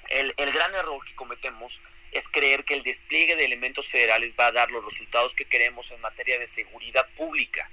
[0.09, 4.47] El, el gran error que cometemos es creer que el despliegue de elementos federales va
[4.47, 7.71] a dar los resultados que queremos en materia de seguridad pública.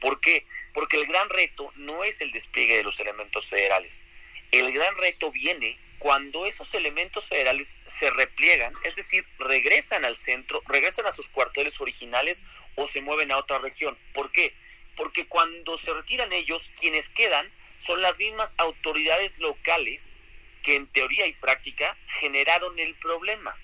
[0.00, 0.44] ¿Por qué?
[0.72, 4.06] Porque el gran reto no es el despliegue de los elementos federales.
[4.52, 10.62] El gran reto viene cuando esos elementos federales se repliegan, es decir, regresan al centro,
[10.68, 13.98] regresan a sus cuarteles originales o se mueven a otra región.
[14.12, 14.54] ¿Por qué?
[14.94, 20.18] Porque cuando se retiran ellos, quienes quedan son las mismas autoridades locales
[20.62, 23.56] que en teoría y práctica generaron el problema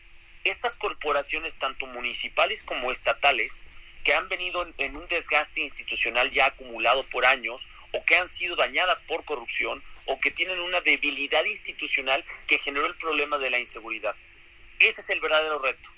[0.44, 3.64] estas corporaciones, tanto municipales como estatales,
[4.04, 8.56] que han venido en un desgaste institucional ya acumulado por años o que han sido
[8.56, 13.58] dañadas por corrupción o que tienen una debilidad institucional que generó el problema de la
[13.58, 14.16] inseguridad.
[14.80, 15.88] Ese es el verdadero reto.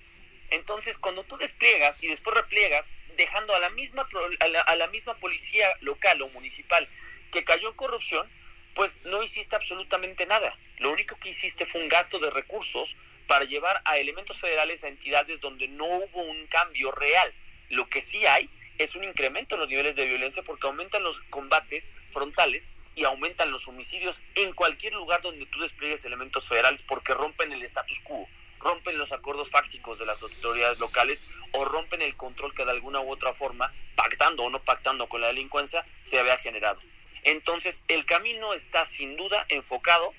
[0.51, 4.07] Entonces, cuando tú despliegas y después repliegas, dejando a la misma,
[4.41, 6.87] a la, a la misma policía local o municipal
[7.33, 8.29] que cayó en corrupción,
[8.75, 10.57] pues no hiciste absolutamente nada.
[10.79, 14.89] Lo único que hiciste fue un gasto de recursos para llevar a elementos federales a
[14.89, 17.33] entidades donde no hubo un cambio real.
[17.71, 21.21] Lo que sí hay es un incremento en los niveles de violencia porque aumentan los
[21.31, 27.15] combates frontales y aumentan los homicidios en cualquier lugar donde tú despliegues elementos federales porque
[27.15, 28.29] rompen el status quo,
[28.61, 33.01] rompen los acuerdos fácticos de las autoridades locales o rompen el control que de alguna
[33.01, 36.81] u otra forma, pactando o no pactando con la delincuencia, se había generado.
[37.25, 40.13] Entonces, el camino está sin duda enfocado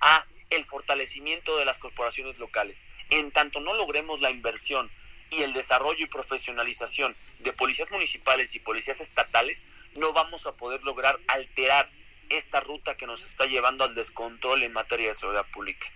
[0.00, 2.84] a el fortalecimiento de las corporaciones locales.
[3.10, 4.90] En tanto no logremos la inversión
[5.30, 10.84] y el desarrollo y profesionalización de policías municipales y policías estatales, no vamos a poder
[10.84, 11.90] lograr alterar
[12.28, 15.86] esta ruta que nos está llevando al descontrol en materia de seguridad pública.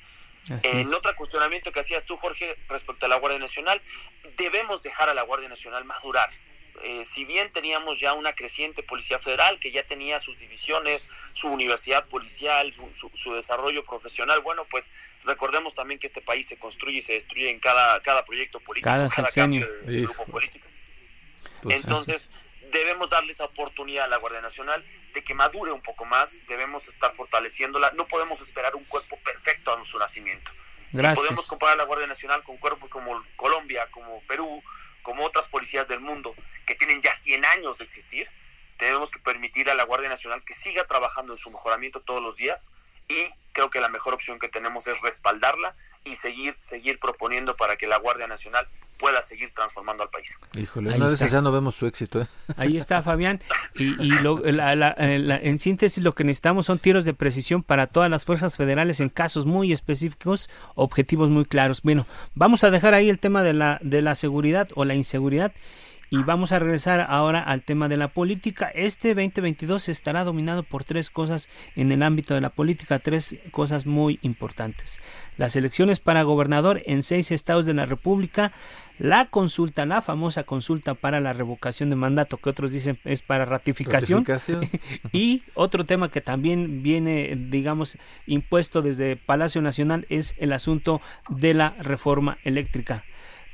[0.62, 3.82] en otro cuestionamiento que hacías tú, Jorge, respecto a la Guardia Nacional,
[4.36, 6.30] debemos dejar a la Guardia Nacional madurar.
[6.84, 11.48] Eh, si bien teníamos ya una creciente Policía Federal que ya tenía sus divisiones, su
[11.48, 14.92] universidad policial, su, desarrollo profesional, bueno, pues
[15.24, 18.88] recordemos también que este país se construye y se destruye en cada, cada proyecto político,
[18.88, 20.66] cada, cambio de grupo político.
[21.62, 22.30] Pues Entonces,
[22.70, 26.88] debemos darle esa oportunidad a la Guardia Nacional de que madure un poco más, debemos
[26.88, 30.52] estar fortaleciéndola, no podemos esperar un cuerpo perfecto a su nacimiento.
[30.96, 34.62] Si podemos comparar a la Guardia Nacional con cuerpos como Colombia, como Perú,
[35.02, 36.34] como otras policías del mundo
[36.66, 38.28] que tienen ya 100 años de existir,
[38.76, 42.36] tenemos que permitir a la Guardia Nacional que siga trabajando en su mejoramiento todos los
[42.36, 42.70] días
[43.08, 47.76] y creo que la mejor opción que tenemos es respaldarla y seguir seguir proponiendo para
[47.76, 50.38] que la Guardia Nacional pueda seguir transformando al país.
[50.54, 52.20] Híjole, una vez ya no vemos su éxito.
[52.20, 52.26] ¿eh?
[52.56, 53.40] Ahí está, Fabián.
[53.74, 59.00] Y, en síntesis, lo que necesitamos son tiros de precisión para todas las fuerzas federales
[59.00, 61.82] en casos muy específicos, objetivos muy claros.
[61.82, 65.52] Bueno, vamos a dejar ahí el tema de la, de la seguridad o la inseguridad
[66.10, 68.68] y vamos a regresar ahora al tema de la política.
[68.68, 73.86] Este 2022 estará dominado por tres cosas en el ámbito de la política, tres cosas
[73.86, 75.00] muy importantes.
[75.36, 78.52] Las elecciones para gobernador en seis estados de la República,
[78.98, 83.44] la consulta, la famosa consulta para la revocación de mandato, que otros dicen es para
[83.44, 84.24] ratificación.
[85.12, 91.54] y otro tema que también viene, digamos, impuesto desde Palacio Nacional es el asunto de
[91.54, 93.04] la reforma eléctrica.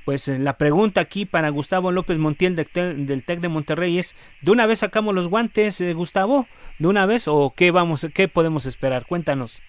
[0.04, 4.50] Pues eh, la pregunta aquí para Gustavo López Montiel del TEC de Monterrey es, ¿de
[4.50, 6.46] una vez sacamos los guantes, eh, Gustavo?
[6.78, 9.06] ¿De una vez o qué vamos, qué podemos esperar?
[9.06, 9.62] Cuéntanos.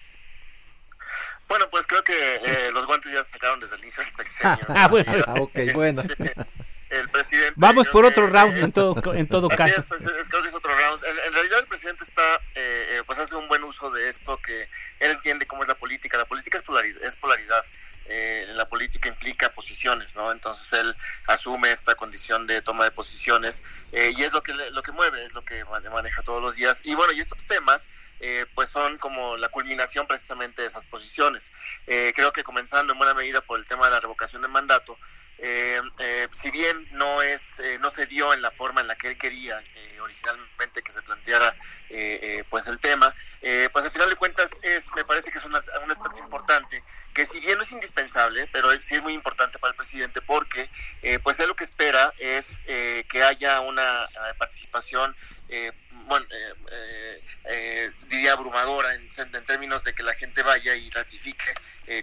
[1.54, 4.58] Bueno, pues creo que eh, los guantes ya se sacaron desde el inicio del sexenio.
[4.70, 5.12] ah, bueno.
[5.24, 5.34] Ah,
[5.72, 6.02] bueno.
[6.90, 7.52] el presidente.
[7.54, 9.80] Vamos por otro round en todo, en todo caso.
[10.30, 11.04] creo que es otro round.
[11.04, 12.40] En, realidad el presidente está,
[13.06, 14.62] pues hace un buen uso de esto, que
[14.98, 16.18] él entiende cómo es la política.
[16.18, 17.00] La política es polaridad.
[17.04, 17.64] Es polaridad
[18.06, 20.30] eh, la política implica posiciones, ¿no?
[20.30, 20.94] Entonces él
[21.26, 23.62] asume esta condición de toma de posiciones
[23.92, 26.82] eh, y es lo que lo que mueve, es lo que maneja todos los días.
[26.84, 27.88] Y bueno, y estos temas
[28.20, 31.52] eh, pues son como la culminación precisamente de esas posiciones.
[31.86, 34.98] Eh, creo que comenzando en buena medida por el tema de la revocación de mandato,
[35.38, 35.80] eh,
[36.30, 39.60] si bien no es no se dio en la forma en la que él quería
[40.00, 41.56] originalmente que se planteara
[42.48, 43.12] pues el tema
[43.72, 47.40] pues al final de cuentas es me parece que es un aspecto importante que si
[47.40, 50.70] bien no es indispensable pero sí es muy importante para el presidente porque
[51.24, 55.16] pues él lo que espera es que haya una participación
[56.06, 59.08] bueno, eh, eh, eh, diría abrumadora en,
[59.44, 61.52] términos de que la gente vaya y ratifique,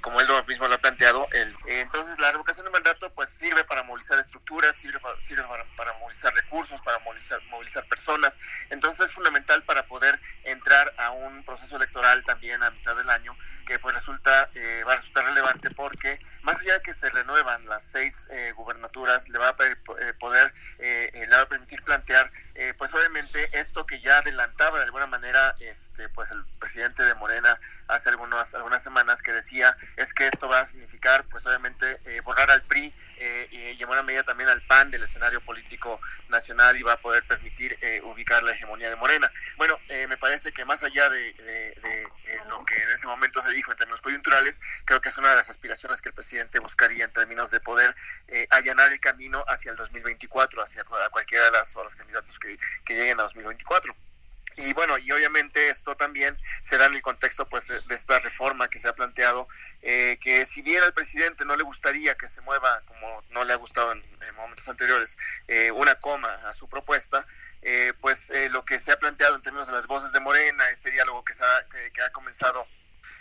[0.02, 1.28] como él mismo lo ha planteado.
[1.32, 5.44] El, entonces, la revocación de mandato pues sirve para movilizar estructuras, sirve, para, sirve
[5.76, 8.38] para, movilizar recursos, para movilizar, movilizar personas.
[8.70, 13.36] Entonces, es fundamental para poder entrar a un proceso electoral también a mitad del año,
[13.66, 14.50] que pues resulta,
[14.88, 19.40] va a resultar relevante porque más allá de que se renuevan las seis gubernaturas, le
[19.40, 19.56] va a
[20.20, 22.32] poder, le va a permitir plantear,
[22.78, 27.60] pues obviamente esto que ya adelantaba de alguna manera este pues el presidente de Morena
[27.88, 32.22] hace algunas algunas semanas que decía es que esto va a significar pues obviamente eh,
[32.22, 36.00] borrar al PRI eh, y llevar a medida también al PAN del escenario político
[36.30, 39.32] nacional y va a poder permitir eh, ubicar la hegemonía de Morena.
[39.58, 39.78] Bueno,
[40.08, 41.76] me parece que más allá de,
[42.48, 45.36] lo que en ese momento se dijo en términos coyunturales, creo que es una de
[45.36, 47.96] las aspiraciones que el presidente buscaría en términos de poder
[48.50, 53.20] allanar el camino hacia el 2024, hacia cualquiera de las, los candidatos que, que lleguen
[53.20, 53.81] a 2024.
[54.58, 58.70] Y bueno, y obviamente esto también se da en el contexto pues de, esta reforma
[58.70, 59.48] que se ha planteado,
[59.82, 63.54] eh, que si bien al presidente no le gustaría que se mueva, como no le
[63.54, 64.04] ha gustado en,
[64.36, 65.18] momentos anteriores,
[65.48, 67.26] eh, una coma a su propuesta,
[67.62, 70.92] eh, pues lo que se ha planteado en términos de las voces de Morena, este
[70.92, 71.46] diálogo que, se
[71.94, 72.68] que ha comenzado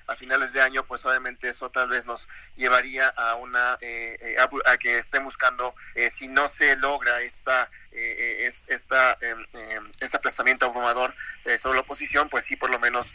[0.07, 4.37] a finales de año, pues obviamente eso tal vez nos llevaría a una eh, eh,
[4.66, 10.16] a, que estén buscando eh, si no se logra esta es, esta em, em, este
[10.16, 11.14] aplastamiento abrumador
[11.59, 13.14] sobre la oposición, pues sí por lo menos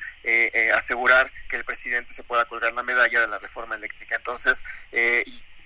[0.74, 4.16] asegurar que el presidente se pueda colgar la medalla de la reforma eléctrica.
[4.16, 4.64] Entonces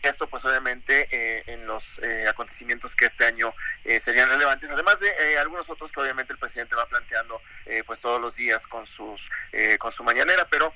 [0.08, 3.54] esto pues obviamente eh, en los eh, acontecimientos que este año
[3.84, 7.42] eh, serían relevantes, además de algunos otros que obviamente el presidente va planteando
[7.86, 9.30] pues todos los días con sus
[9.78, 10.74] con su mañanera, pero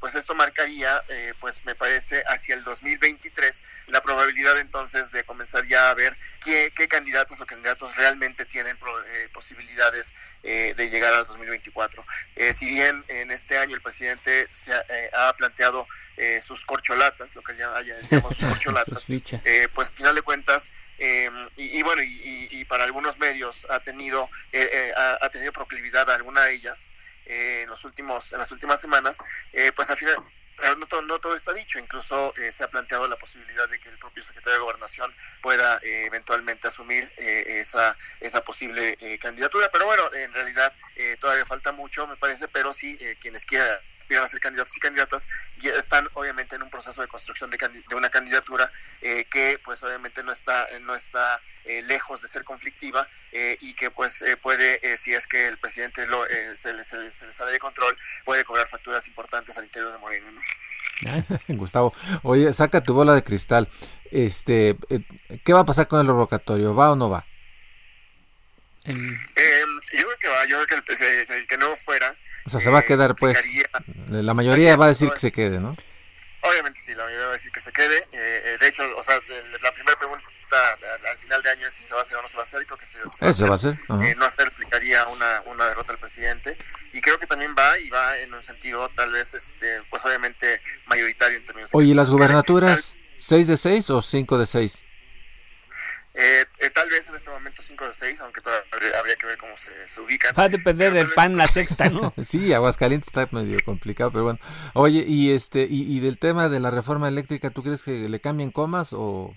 [0.00, 1.02] pues esto marcaría
[1.40, 6.72] pues me parece hacia el 2023 la probabilidad entonces de comenzar ya a ver qué,
[6.74, 8.78] qué candidatos o candidatos realmente tienen
[9.32, 12.04] posibilidades de llegar al 2024.
[12.52, 15.86] si bien en este año el presidente se ha, planteado
[16.40, 21.82] sus corcholatas, lo que ya digamos, corcholatas, eh, pues al final de cuentas, eh, y,
[21.82, 26.54] bueno, y, para algunos medios ha tenido, eh, eh, ha, tenido proclividad a alguna de
[26.54, 26.88] ellas
[27.26, 29.18] en los últimos, en las últimas semanas,
[29.74, 30.16] pues al final
[30.58, 33.90] pero no todo, no todo está dicho, incluso se ha planteado la posibilidad de que
[33.90, 39.68] el propio secretario de Gobernación pueda eventualmente asumir esa, esa posible candidatura.
[39.70, 40.74] Pero bueno, en realidad
[41.20, 45.28] todavía falta mucho, me parece, pero sí quienes quieran aspiran a ser candidatos y candidatas
[45.60, 50.22] y están obviamente en un proceso de construcción de, una candidatura eh, que pues obviamente
[50.22, 55.12] no está no está eh, lejos de ser conflictiva eh, y que pues puede si
[55.12, 59.64] es que el presidente lo, se, le, sale de control puede cobrar facturas importantes al
[59.64, 60.40] interior de Moreno
[61.48, 61.92] Gustavo,
[62.22, 63.68] oye, saca tu bola de cristal.
[64.10, 64.76] Este,
[65.44, 66.74] ¿qué va a pasar con el revocatorio?
[66.74, 67.26] ¿Va o no va?
[68.86, 68.94] yo
[70.16, 72.16] creo que va, yo creo que el, que no fuera.
[72.44, 73.38] O sea, se va a quedar, pues.
[74.08, 75.76] La mayoría va a decir que se quede, ¿no?
[76.42, 77.96] Obviamente sí, la mayoría va a decir que se quede.
[77.96, 79.18] Eh, eh, de hecho, o sea,
[79.62, 80.22] la primera pregunta
[81.10, 82.44] al final de año es si se va a hacer o no se va a
[82.44, 82.62] hacer.
[82.62, 83.74] Y creo que se, va, a hacer.
[83.74, 86.56] Eh, no hacer implicaría una, una derrota al presidente.
[86.92, 90.60] Y creo que también va, y va en un sentido tal vez, este pues obviamente
[90.86, 94.84] mayoritario en términos Oye, ¿las gubernaturas 6 de 6 o 5 de 6?
[96.18, 98.66] Eh, eh, tal vez en este momento 5 de 6, aunque todavía
[98.98, 100.34] habría que ver cómo se, se ubican.
[100.38, 102.14] Va a depender del pan la sexta, ¿no?
[102.24, 104.38] sí, Aguascalientes está medio complicado, pero bueno.
[104.72, 108.20] Oye, y este y, y, del tema de la reforma eléctrica, ¿tú crees que le
[108.20, 109.36] cambien comas o...?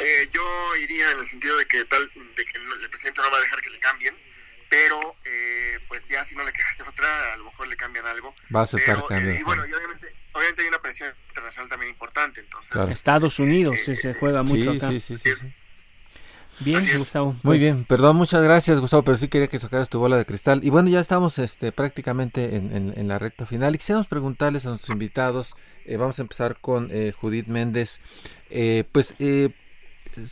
[0.00, 0.42] Eh, yo
[0.76, 3.60] iría en el sentido de que tal de que el presidente no va a dejar
[3.60, 4.16] que le cambien
[4.70, 8.06] pero eh, pues ya si no le queda de otra, a lo mejor le cambian
[8.06, 8.34] algo.
[8.54, 12.40] Va a aceptar eh, y bueno, y obviamente, obviamente hay una presión internacional también importante,
[12.40, 12.90] entonces.
[12.90, 14.88] Estados Unidos eh, se juega mucho acá.
[14.88, 15.30] Sí, sí, sí,
[16.60, 17.32] Bien, Gustavo.
[17.32, 20.26] Muy pues bien, perdón, muchas gracias, Gustavo, pero sí quería que sacaras tu bola de
[20.26, 20.60] cristal.
[20.62, 23.74] Y bueno, ya estamos este, prácticamente en, en, la recta final.
[23.74, 25.56] Y quisiéramos preguntarles a nuestros invitados,
[25.98, 28.02] vamos a empezar con Judith Méndez,
[28.92, 29.14] pues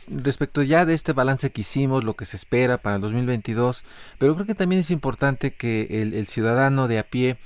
[0.07, 3.83] respecto ya de este balance que hicimos, lo que se espera para el 2022,
[4.17, 7.37] pero creo que también es importante que el, ciudadano de a pie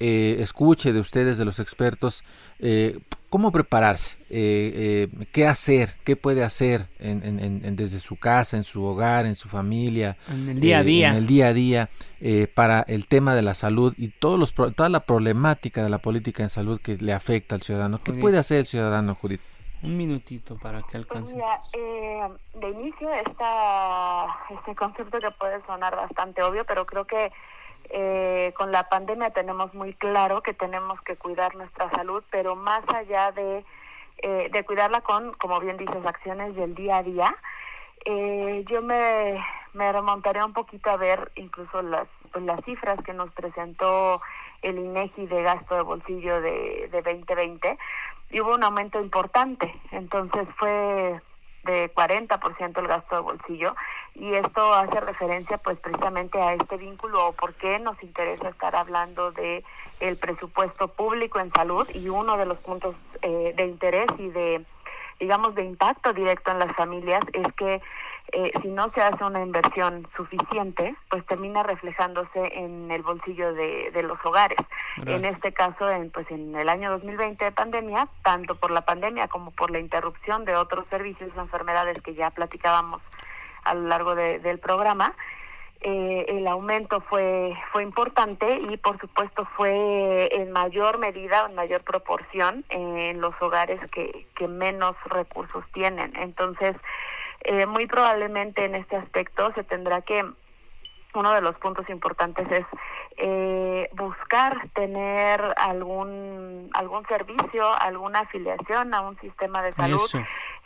[0.00, 2.22] eh, escuche de ustedes, de los expertos,
[2.60, 8.82] eh, cómo prepararse, eh, qué hacer, qué puede hacer en, desde su casa, en su
[8.84, 11.90] hogar, en su familia, en el día a día, en el día a día
[12.54, 16.42] para el tema de la salud y todos los, toda la problemática de la política
[16.42, 18.02] en salud que le afecta al ciudadano.
[18.02, 19.40] ¿Qué puede hacer el ciudadano, Judith?
[19.82, 21.34] Un minutito para que alcance.
[21.34, 27.32] Pues eh, de inicio esta, este concepto que puede sonar bastante obvio, pero creo que
[27.90, 32.82] eh, con la pandemia tenemos muy claro que tenemos que cuidar nuestra salud, pero más
[32.92, 33.64] allá de,
[34.18, 37.36] eh, de cuidarla con, como bien dices, acciones del día a día,
[38.04, 43.14] eh, yo me, me remontaré un poquito a ver incluso las, pues, las cifras que
[43.14, 44.20] nos presentó
[44.62, 47.78] el INEGI de gasto de bolsillo de, de 2020
[48.30, 49.74] y hubo un aumento importante.
[49.90, 51.20] Entonces fue
[51.64, 53.74] de 40% el gasto de bolsillo
[54.14, 58.74] y esto hace referencia pues precisamente a este vínculo o por qué nos interesa estar
[58.74, 59.64] hablando de
[60.00, 64.64] el presupuesto público en salud y uno de los puntos eh, de interés y de
[65.20, 67.82] digamos de impacto directo en las familias es que
[68.32, 73.90] eh, si no se hace una inversión suficiente, pues termina reflejándose en el bolsillo de,
[73.90, 74.58] de los hogares.
[75.06, 79.28] En este caso, en, pues en el año 2020 de pandemia, tanto por la pandemia
[79.28, 83.00] como por la interrupción de otros servicios o enfermedades que ya platicábamos
[83.64, 85.14] a lo largo del programa,
[85.80, 91.82] eh, el aumento fue fue importante y por supuesto fue en mayor medida, en mayor
[91.82, 96.16] proporción en los hogares que, que menos recursos tienen.
[96.16, 96.74] Entonces,
[97.40, 100.24] eh, muy probablemente en este aspecto se tendrá que
[101.14, 102.66] uno de los puntos importantes es
[103.16, 110.10] eh, buscar tener algún algún servicio, alguna afiliación a un sistema de salud,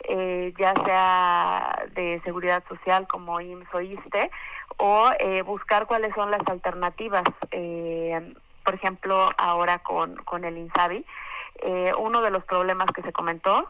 [0.03, 4.31] eh, ya sea de seguridad social como IMSS o ISTE,
[4.77, 5.09] o
[5.45, 7.23] buscar cuáles son las alternativas.
[8.65, 11.05] por ejemplo, ahora con, con el INSABI,
[11.97, 13.69] uno de los problemas que se comentó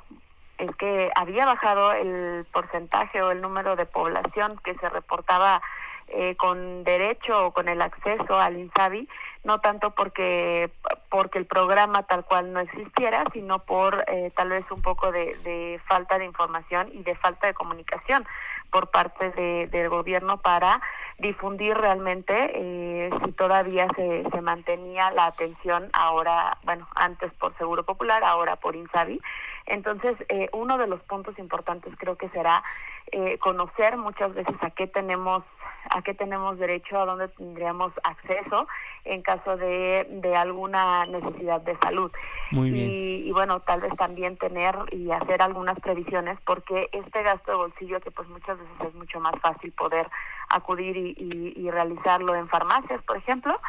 [0.57, 5.61] es que había bajado el porcentaje o el número de población que se reportaba
[6.07, 9.07] eh, con derecho o con el acceso al INSABI,
[9.45, 10.69] no tanto porque
[11.09, 15.35] porque el programa tal cual no existiera, sino por eh, tal vez un poco de,
[15.43, 18.27] de, falta de información y de falta de comunicación
[18.69, 20.81] por parte de, del gobierno para
[21.19, 27.83] difundir realmente eh, si todavía se, se mantenía la atención ahora, bueno, antes por Seguro
[27.83, 29.21] Popular, ahora por INSABI.
[29.65, 32.63] Entonces, eh, uno de los puntos importantes creo que será
[33.11, 35.43] eh, conocer muchas veces a qué tenemos
[35.89, 38.67] a qué tenemos derecho, a dónde tendríamos acceso
[39.03, 42.11] en caso de, de alguna necesidad de salud.
[42.51, 42.89] Muy bien.
[42.89, 47.57] Y, y, bueno, tal vez también tener y hacer algunas previsiones porque este gasto de
[47.57, 50.09] bolsillo que pues muchas veces es mucho más fácil poder
[50.49, 53.59] acudir y, y, y realizarlo en farmacias, por ejemplo,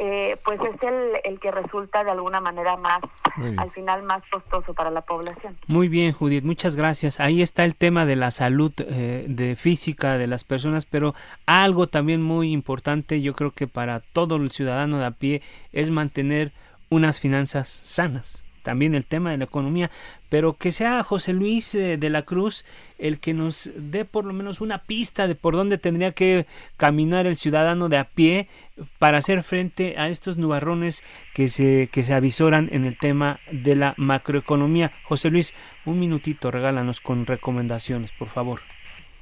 [0.00, 3.00] eh, pues es el, el que resulta de alguna manera más,
[3.56, 5.56] al final más costoso para la población.
[5.66, 7.20] Muy bien, Judith, muchas gracias.
[7.20, 11.14] Ahí está el tema de la salud eh, de física de las personas, pero
[11.46, 15.42] algo también muy importante, yo creo que para todo el ciudadano de a pie,
[15.72, 16.52] es mantener
[16.90, 19.90] unas finanzas sanas también el tema de la economía,
[20.28, 22.64] pero que sea José Luis eh, de la Cruz
[22.98, 26.46] el que nos dé por lo menos una pista de por dónde tendría que
[26.76, 28.48] caminar el ciudadano de a pie
[28.98, 31.04] para hacer frente a estos nubarrones
[31.34, 34.92] que se, que se avisoran en el tema de la macroeconomía.
[35.04, 35.54] José Luis,
[35.84, 38.60] un minutito, regálanos con recomendaciones, por favor.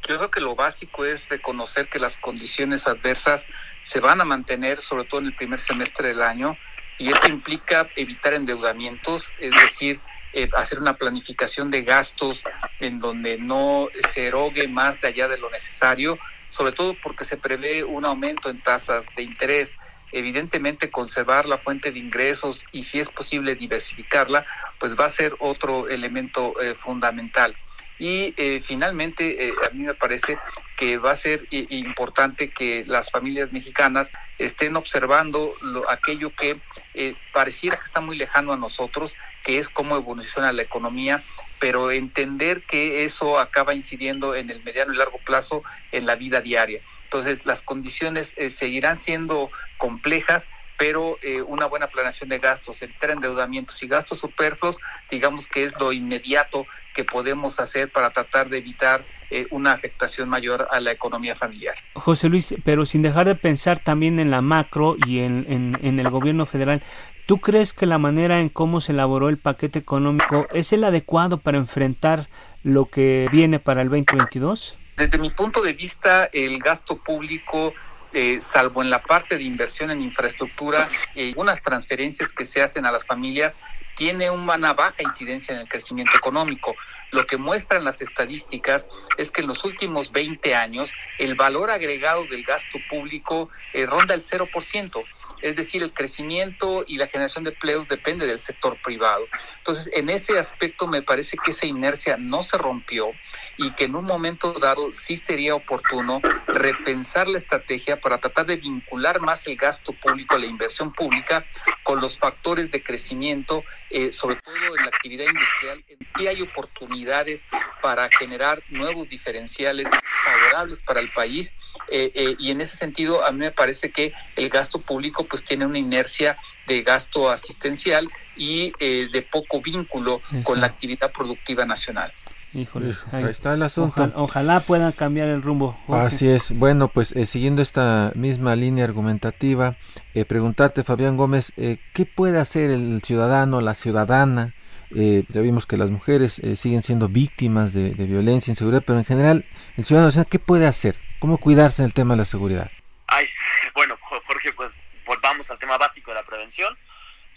[0.09, 3.45] Yo creo que lo básico es reconocer que las condiciones adversas
[3.83, 6.55] se van a mantener, sobre todo en el primer semestre del año,
[6.99, 10.01] y esto implica evitar endeudamientos, es decir,
[10.33, 12.43] eh, hacer una planificación de gastos
[12.81, 16.19] en donde no se erogue más de allá de lo necesario,
[16.49, 19.75] sobre todo porque se prevé un aumento en tasas de interés.
[20.13, 24.45] Evidentemente, conservar la fuente de ingresos y, si es posible, diversificarla,
[24.79, 27.57] pues va a ser otro elemento eh, fundamental.
[27.99, 30.37] Y eh, finalmente, eh, a mí me parece
[30.77, 36.63] que va a ser eh, importante que las familias mexicanas estén observando lo, aquello que
[36.93, 41.25] eh, pareciera que está muy lejano a nosotros, que es cómo evoluciona la economía,
[41.59, 46.43] pero entender que eso acaba incidiendo en el mediano y largo plazo en la vida
[46.43, 46.83] diaria.
[47.05, 53.83] Entonces, las condiciones seguirán siendo complejas, pero eh, una buena planeación de gastos, evitar endeudamientos
[53.83, 54.79] y gastos superfluos,
[55.11, 60.29] digamos que es lo inmediato que podemos hacer para tratar de evitar eh, una afectación
[60.29, 61.75] mayor a la economía familiar.
[61.95, 65.99] José Luis, pero sin dejar de pensar también en la macro y en, en, en
[65.99, 66.83] el gobierno federal,
[67.27, 71.39] ¿tú crees que la manera en cómo se elaboró el paquete económico es el adecuado
[71.39, 72.29] para enfrentar
[72.63, 74.79] lo que viene para el 2022?
[74.97, 77.75] Desde mi punto de vista, el gasto público
[78.19, 80.83] eh, salvo en la parte de inversión en infraestructura
[81.15, 83.55] y eh, unas transferencias que se hacen a las familias,
[83.95, 86.75] tiene una baja incidencia en el crecimiento económico.
[87.13, 88.87] Lo que muestran las estadísticas
[89.17, 94.15] es que en los últimos 20 años el valor agregado del gasto público eh, ronda
[94.15, 95.05] el 0%.
[95.43, 99.27] Es decir, el crecimiento y la generación de empleos depende del sector privado.
[99.59, 103.11] Entonces, en ese aspecto me parece que esa inercia no se rompió
[103.57, 108.57] y que en un momento dado sí sería oportuno repensar la estrategia para tratar de
[108.57, 111.45] vincular más el gasto público, la inversión pública,
[111.83, 116.43] con los factores de crecimiento, eh, sobre todo en la actividad industrial, en que hay
[116.43, 117.47] oportunidades
[117.81, 119.89] para generar nuevos diferenciales
[120.25, 121.55] favorables para el país
[121.89, 125.45] eh, eh, y en ese sentido a mí me parece que el gasto público pues
[125.45, 126.37] tiene una inercia
[126.67, 130.43] de gasto asistencial y de poco vínculo Eso.
[130.43, 132.13] con la actividad productiva nacional.
[132.57, 134.03] Híjoles, Ahí está el asunto.
[134.03, 135.79] Ojalá, ojalá puedan cambiar el rumbo.
[135.87, 136.07] Jorge.
[136.07, 136.57] Así es.
[136.57, 139.77] Bueno, pues eh, siguiendo esta misma línea argumentativa,
[140.15, 144.55] eh, preguntarte, Fabián Gómez, eh, ¿qué puede hacer el ciudadano, la ciudadana?
[144.95, 148.99] Eh, ya vimos que las mujeres eh, siguen siendo víctimas de, de, violencia, inseguridad, pero
[148.99, 149.45] en general,
[149.77, 150.97] el ciudadano, o sea, ¿qué puede hacer?
[151.19, 152.71] ¿Cómo cuidarse en el tema de la seguridad?
[153.09, 153.27] Ay,
[153.75, 156.77] bueno, Jorge, pues volvamos al tema básico de la prevención.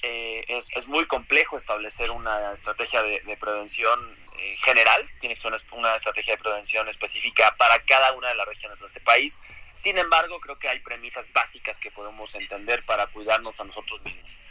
[0.03, 3.99] Eh, es, es, muy complejo establecer una estrategia de, de prevención
[4.41, 8.35] eh, general, tiene que ser una, una, estrategia de prevención específica para cada una de
[8.35, 9.39] las regiones de este país.
[9.73, 14.41] Sin embargo, creo que hay premisas básicas que podemos entender para cuidarnos a nosotros mismos.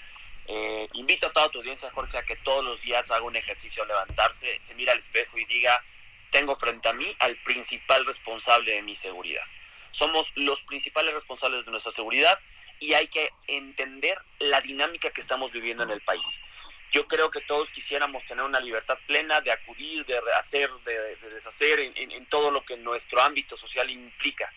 [0.46, 3.84] Eh, invito a toda tu audiencia, Jorge, a que todos los días haga un ejercicio
[3.86, 5.82] levantarse, se mira al espejo y diga,
[6.30, 9.44] tengo frente a mí al principal responsable de mi seguridad.
[9.90, 12.38] Somos los principales responsables de nuestra seguridad
[12.78, 16.42] y hay que entender la dinámica que estamos viviendo en el país.
[16.90, 21.30] Yo creo que todos quisiéramos tener una libertad plena de acudir, de hacer, de, de
[21.30, 24.52] deshacer en, todo lo que nuestro ámbito social implica.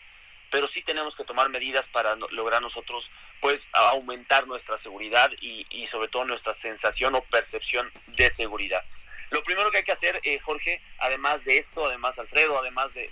[0.50, 3.10] Pero sí tenemos que tomar medidas para lograr nosotros,
[3.40, 8.82] pues, aumentar nuestra seguridad y, y sobre todo nuestra sensación o percepción de seguridad.
[9.32, 13.10] Lo primero que hay que hacer, eh, Jorge, además de esto, además Alfredo, además de,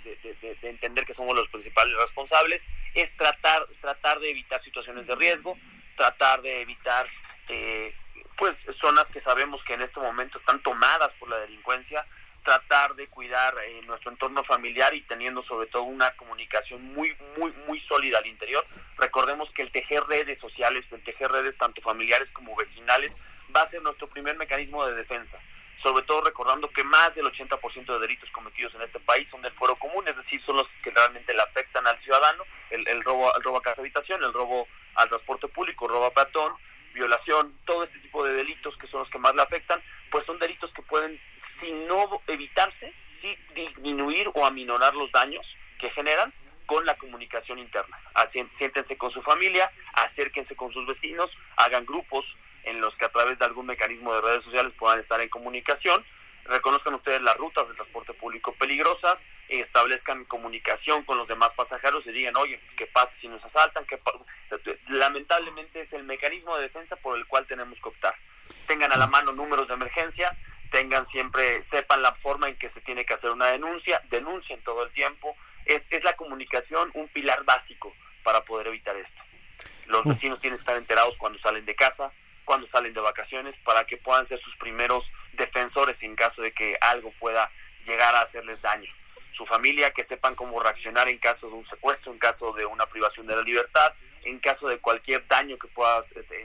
[0.61, 5.57] entender que somos los principales responsables, es tratar, tratar de evitar situaciones de riesgo,
[5.95, 7.07] tratar de evitar
[7.49, 7.95] eh,
[8.37, 12.05] pues zonas que sabemos que en este momento están tomadas por la delincuencia,
[12.43, 17.51] tratar de cuidar eh, nuestro entorno familiar y teniendo sobre todo una comunicación muy, muy,
[17.67, 18.65] muy sólida al interior.
[18.97, 23.17] Recordemos que el tejer redes sociales, el tejer redes tanto familiares como vecinales,
[23.55, 25.41] va a ser nuestro primer mecanismo de defensa.
[25.75, 29.53] Sobre todo recordando que más del 80% de delitos cometidos en este país son del
[29.53, 33.33] fuero común, es decir, son los que realmente le afectan al ciudadano, el, el robo,
[33.35, 36.53] el robo a casa habitación, el robo al transporte público, el robo a peatón,
[36.93, 40.39] violación, todo este tipo de delitos que son los que más le afectan, pues son
[40.39, 46.33] delitos que pueden, si no evitarse, sí disminuir o aminorar los daños que generan
[46.65, 47.99] con la comunicación interna.
[48.13, 53.11] Así, siéntense con su familia, acérquense con sus vecinos, hagan grupos en los que a
[53.11, 56.05] través de algún mecanismo de redes sociales puedan estar en comunicación
[56.45, 62.11] reconozcan ustedes las rutas de transporte público peligrosas, establezcan comunicación con los demás pasajeros y
[62.11, 63.85] digan, oye, pues, ¿qué pasa si nos asaltan?
[63.85, 63.99] ¿Qué
[64.87, 68.13] Lamentablemente es el mecanismo de defensa por el cual tenemos que optar.
[68.67, 70.37] Tengan a la mano números de emergencia,
[70.69, 74.83] tengan siempre, sepan la forma en que se tiene que hacer una denuncia, denuncien todo
[74.83, 75.35] el tiempo.
[75.65, 77.93] Es, es la comunicación un pilar básico
[78.23, 79.23] para poder evitar esto.
[79.85, 82.11] Los vecinos tienen que estar enterados cuando salen de casa,
[82.45, 86.75] cuando salen de vacaciones para que puedan ser sus primeros defensores en caso de que
[86.81, 87.51] algo pueda
[87.83, 88.91] llegar a hacerles daño.
[89.31, 92.87] Su familia, que sepan cómo reaccionar en caso de un secuestro, en caso de una
[92.87, 93.93] privación de la libertad,
[94.25, 95.99] en caso de cualquier daño que pueda,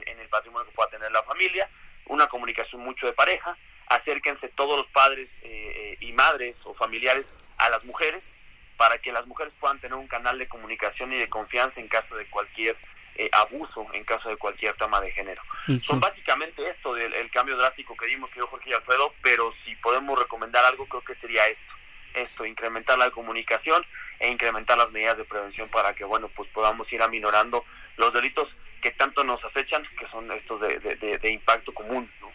[0.05, 1.69] en el patrimonio que pueda tener la familia,
[2.05, 7.35] una comunicación mucho de pareja, acérquense todos los padres eh, eh, y madres o familiares
[7.57, 8.39] a las mujeres
[8.77, 12.15] para que las mujeres puedan tener un canal de comunicación y de confianza en caso
[12.15, 12.77] de cualquier
[13.17, 15.41] eh, abuso en caso de cualquier tema de género.
[15.81, 19.75] Son básicamente esto del el cambio drástico que dimos, que Jorge y Alfredo, pero si
[19.75, 21.73] podemos recomendar algo, creo que sería esto
[22.17, 23.83] esto, incrementar la comunicación
[24.19, 27.63] e incrementar las medidas de prevención para que, bueno, pues podamos ir aminorando
[27.97, 32.27] los delitos que tanto nos acechan, que son estos de, de, impacto común, ¿no?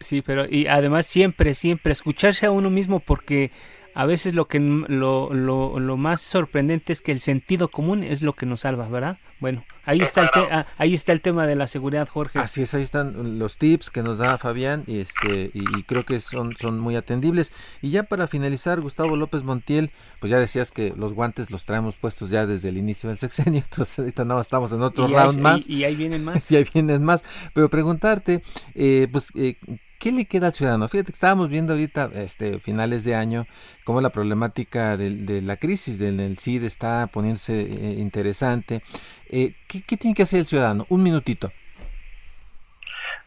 [0.00, 3.50] Sí, pero y además siempre, siempre escucharse a uno mismo porque
[3.94, 8.22] a veces lo que lo, lo, lo, más sorprendente es que el sentido común es
[8.22, 9.18] lo que nos salva, ¿verdad?
[9.40, 12.38] Bueno, ahí está el ah, ahí está el tema de la seguridad, Jorge.
[12.38, 16.20] Así es, ahí están los tips que nos da Fabián y este y, creo que
[16.20, 17.52] son son muy atendibles.
[17.82, 21.96] Y ya para finalizar, Gustavo López Montiel, pues ya decías que los guantes los traemos
[21.96, 25.68] puestos ya desde el inicio del sexenio, entonces ahorita no estamos en otro round más.
[25.68, 26.50] Y, ahí vienen más.
[26.50, 27.22] y ahí vienen más,
[27.52, 28.42] pero preguntarte
[28.74, 29.56] eh, pues eh,
[29.98, 30.88] ¿qué le queda al ciudadano?
[30.88, 33.46] Fíjate que estábamos viendo ahorita, este, finales de año,
[33.84, 38.82] cómo la problemática de, la crisis del, CID está poniéndose eh, interesante.
[39.28, 40.86] Eh, ¿qué, ¿Qué tiene que hacer el ciudadano?
[40.88, 41.52] Un minutito.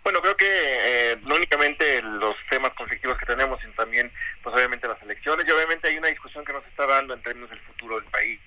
[0.04, 4.12] Bueno, creo que eh, no únicamente los temas conflictivos que tenemos, sino también,
[4.42, 7.50] pues obviamente las elecciones y obviamente hay una discusión que nos está dando en términos
[7.50, 8.40] del futuro del país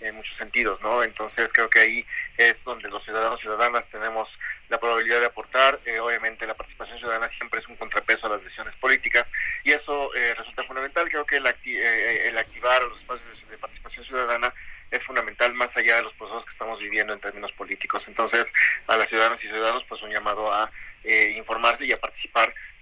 [0.00, 1.02] en muchos sentidos, ¿no?
[1.02, 2.06] Entonces creo que ahí
[2.36, 5.80] es donde los ciudadanos y ciudadanas tenemos la probabilidad de aportar.
[5.86, 9.32] Eh, obviamente la participación ciudadana siempre es un contrapeso a las decisiones políticas
[9.62, 11.08] y eso eh, resulta fundamental.
[11.08, 14.52] Creo que el, el activar los espacios de participación ciudadana
[14.90, 18.06] es fundamental más allá de los procesos que estamos viviendo en términos políticos.
[18.08, 18.52] Entonces,
[18.86, 20.70] a las ciudadanas y ciudadanos, pues un llamado a
[21.02, 22.23] eh, informarse y a participar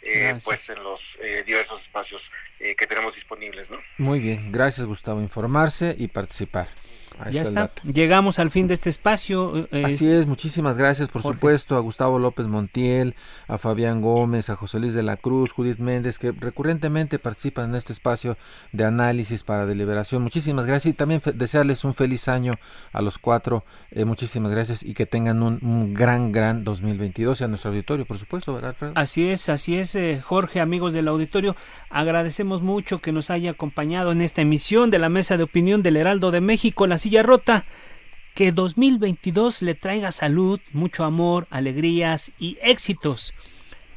[0.03, 3.71] eh, pues en los eh, diversos espacios que tenemos disponibles.
[3.71, 3.79] ¿no?
[3.99, 6.69] Muy bien, gracias Gustavo, informarse y participar
[7.31, 7.71] ya está.
[7.85, 9.69] Llegamos al fin de este espacio.
[9.71, 13.15] Eh, Así es, muchísimas gracias, por supuesto, a Gustavo López Montiel,
[13.49, 17.77] a Fabián Gómez, a José Luis de la Cruz, Judith Méndez, que recurrentemente participan en
[17.77, 18.37] este espacio
[18.73, 20.23] de análisis para deliberación.
[20.23, 22.59] Muchísimas gracias y también desearles un feliz año
[22.93, 23.65] a los cuatro.
[23.91, 28.19] Eh, muchísimas gracias y que tengan un, gran, gran 2022 y a nuestro auditorio, por
[28.19, 28.93] supuesto, ¿verdad, Alfredo?
[28.97, 31.57] Así es, así es, eh, Jorge, amigos del auditorio.
[31.91, 35.97] Agradecemos mucho que nos haya acompañado en esta emisión de la Mesa de Opinión del
[35.97, 37.67] Heraldo de México, la silla rota.
[38.35, 43.35] Que 2022 le traiga salud, mucho amor, alegrías y éxitos.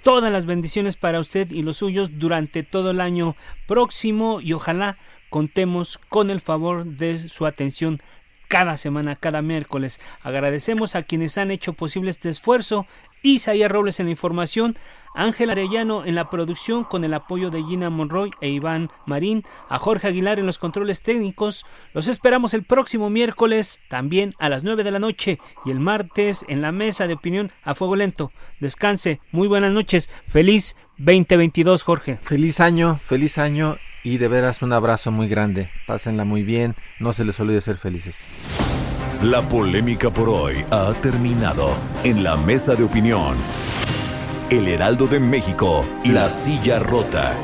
[0.03, 4.97] Todas las bendiciones para usted y los suyos durante todo el año próximo y ojalá
[5.29, 8.01] contemos con el favor de su atención
[8.47, 9.99] cada semana, cada miércoles.
[10.21, 12.85] Agradecemos a quienes han hecho posible este esfuerzo.
[13.21, 14.77] Isaías Robles en la información,
[15.15, 19.79] Ángel Arellano en la producción con el apoyo de Gina Monroy e Iván Marín, a
[19.79, 21.65] Jorge Aguilar en los controles técnicos.
[21.93, 26.45] Los esperamos el próximo miércoles también a las 9 de la noche y el martes
[26.47, 28.31] en la mesa de opinión a fuego lento.
[28.59, 32.19] Descanse, muy buenas noches, feliz 2022 Jorge.
[32.21, 35.69] Feliz año, feliz año y de veras un abrazo muy grande.
[35.87, 38.27] Pásenla muy bien, no se les olvide ser felices.
[39.23, 43.35] La polémica por hoy ha terminado en la mesa de opinión.
[44.51, 47.35] El Heraldo de México y la silla rota.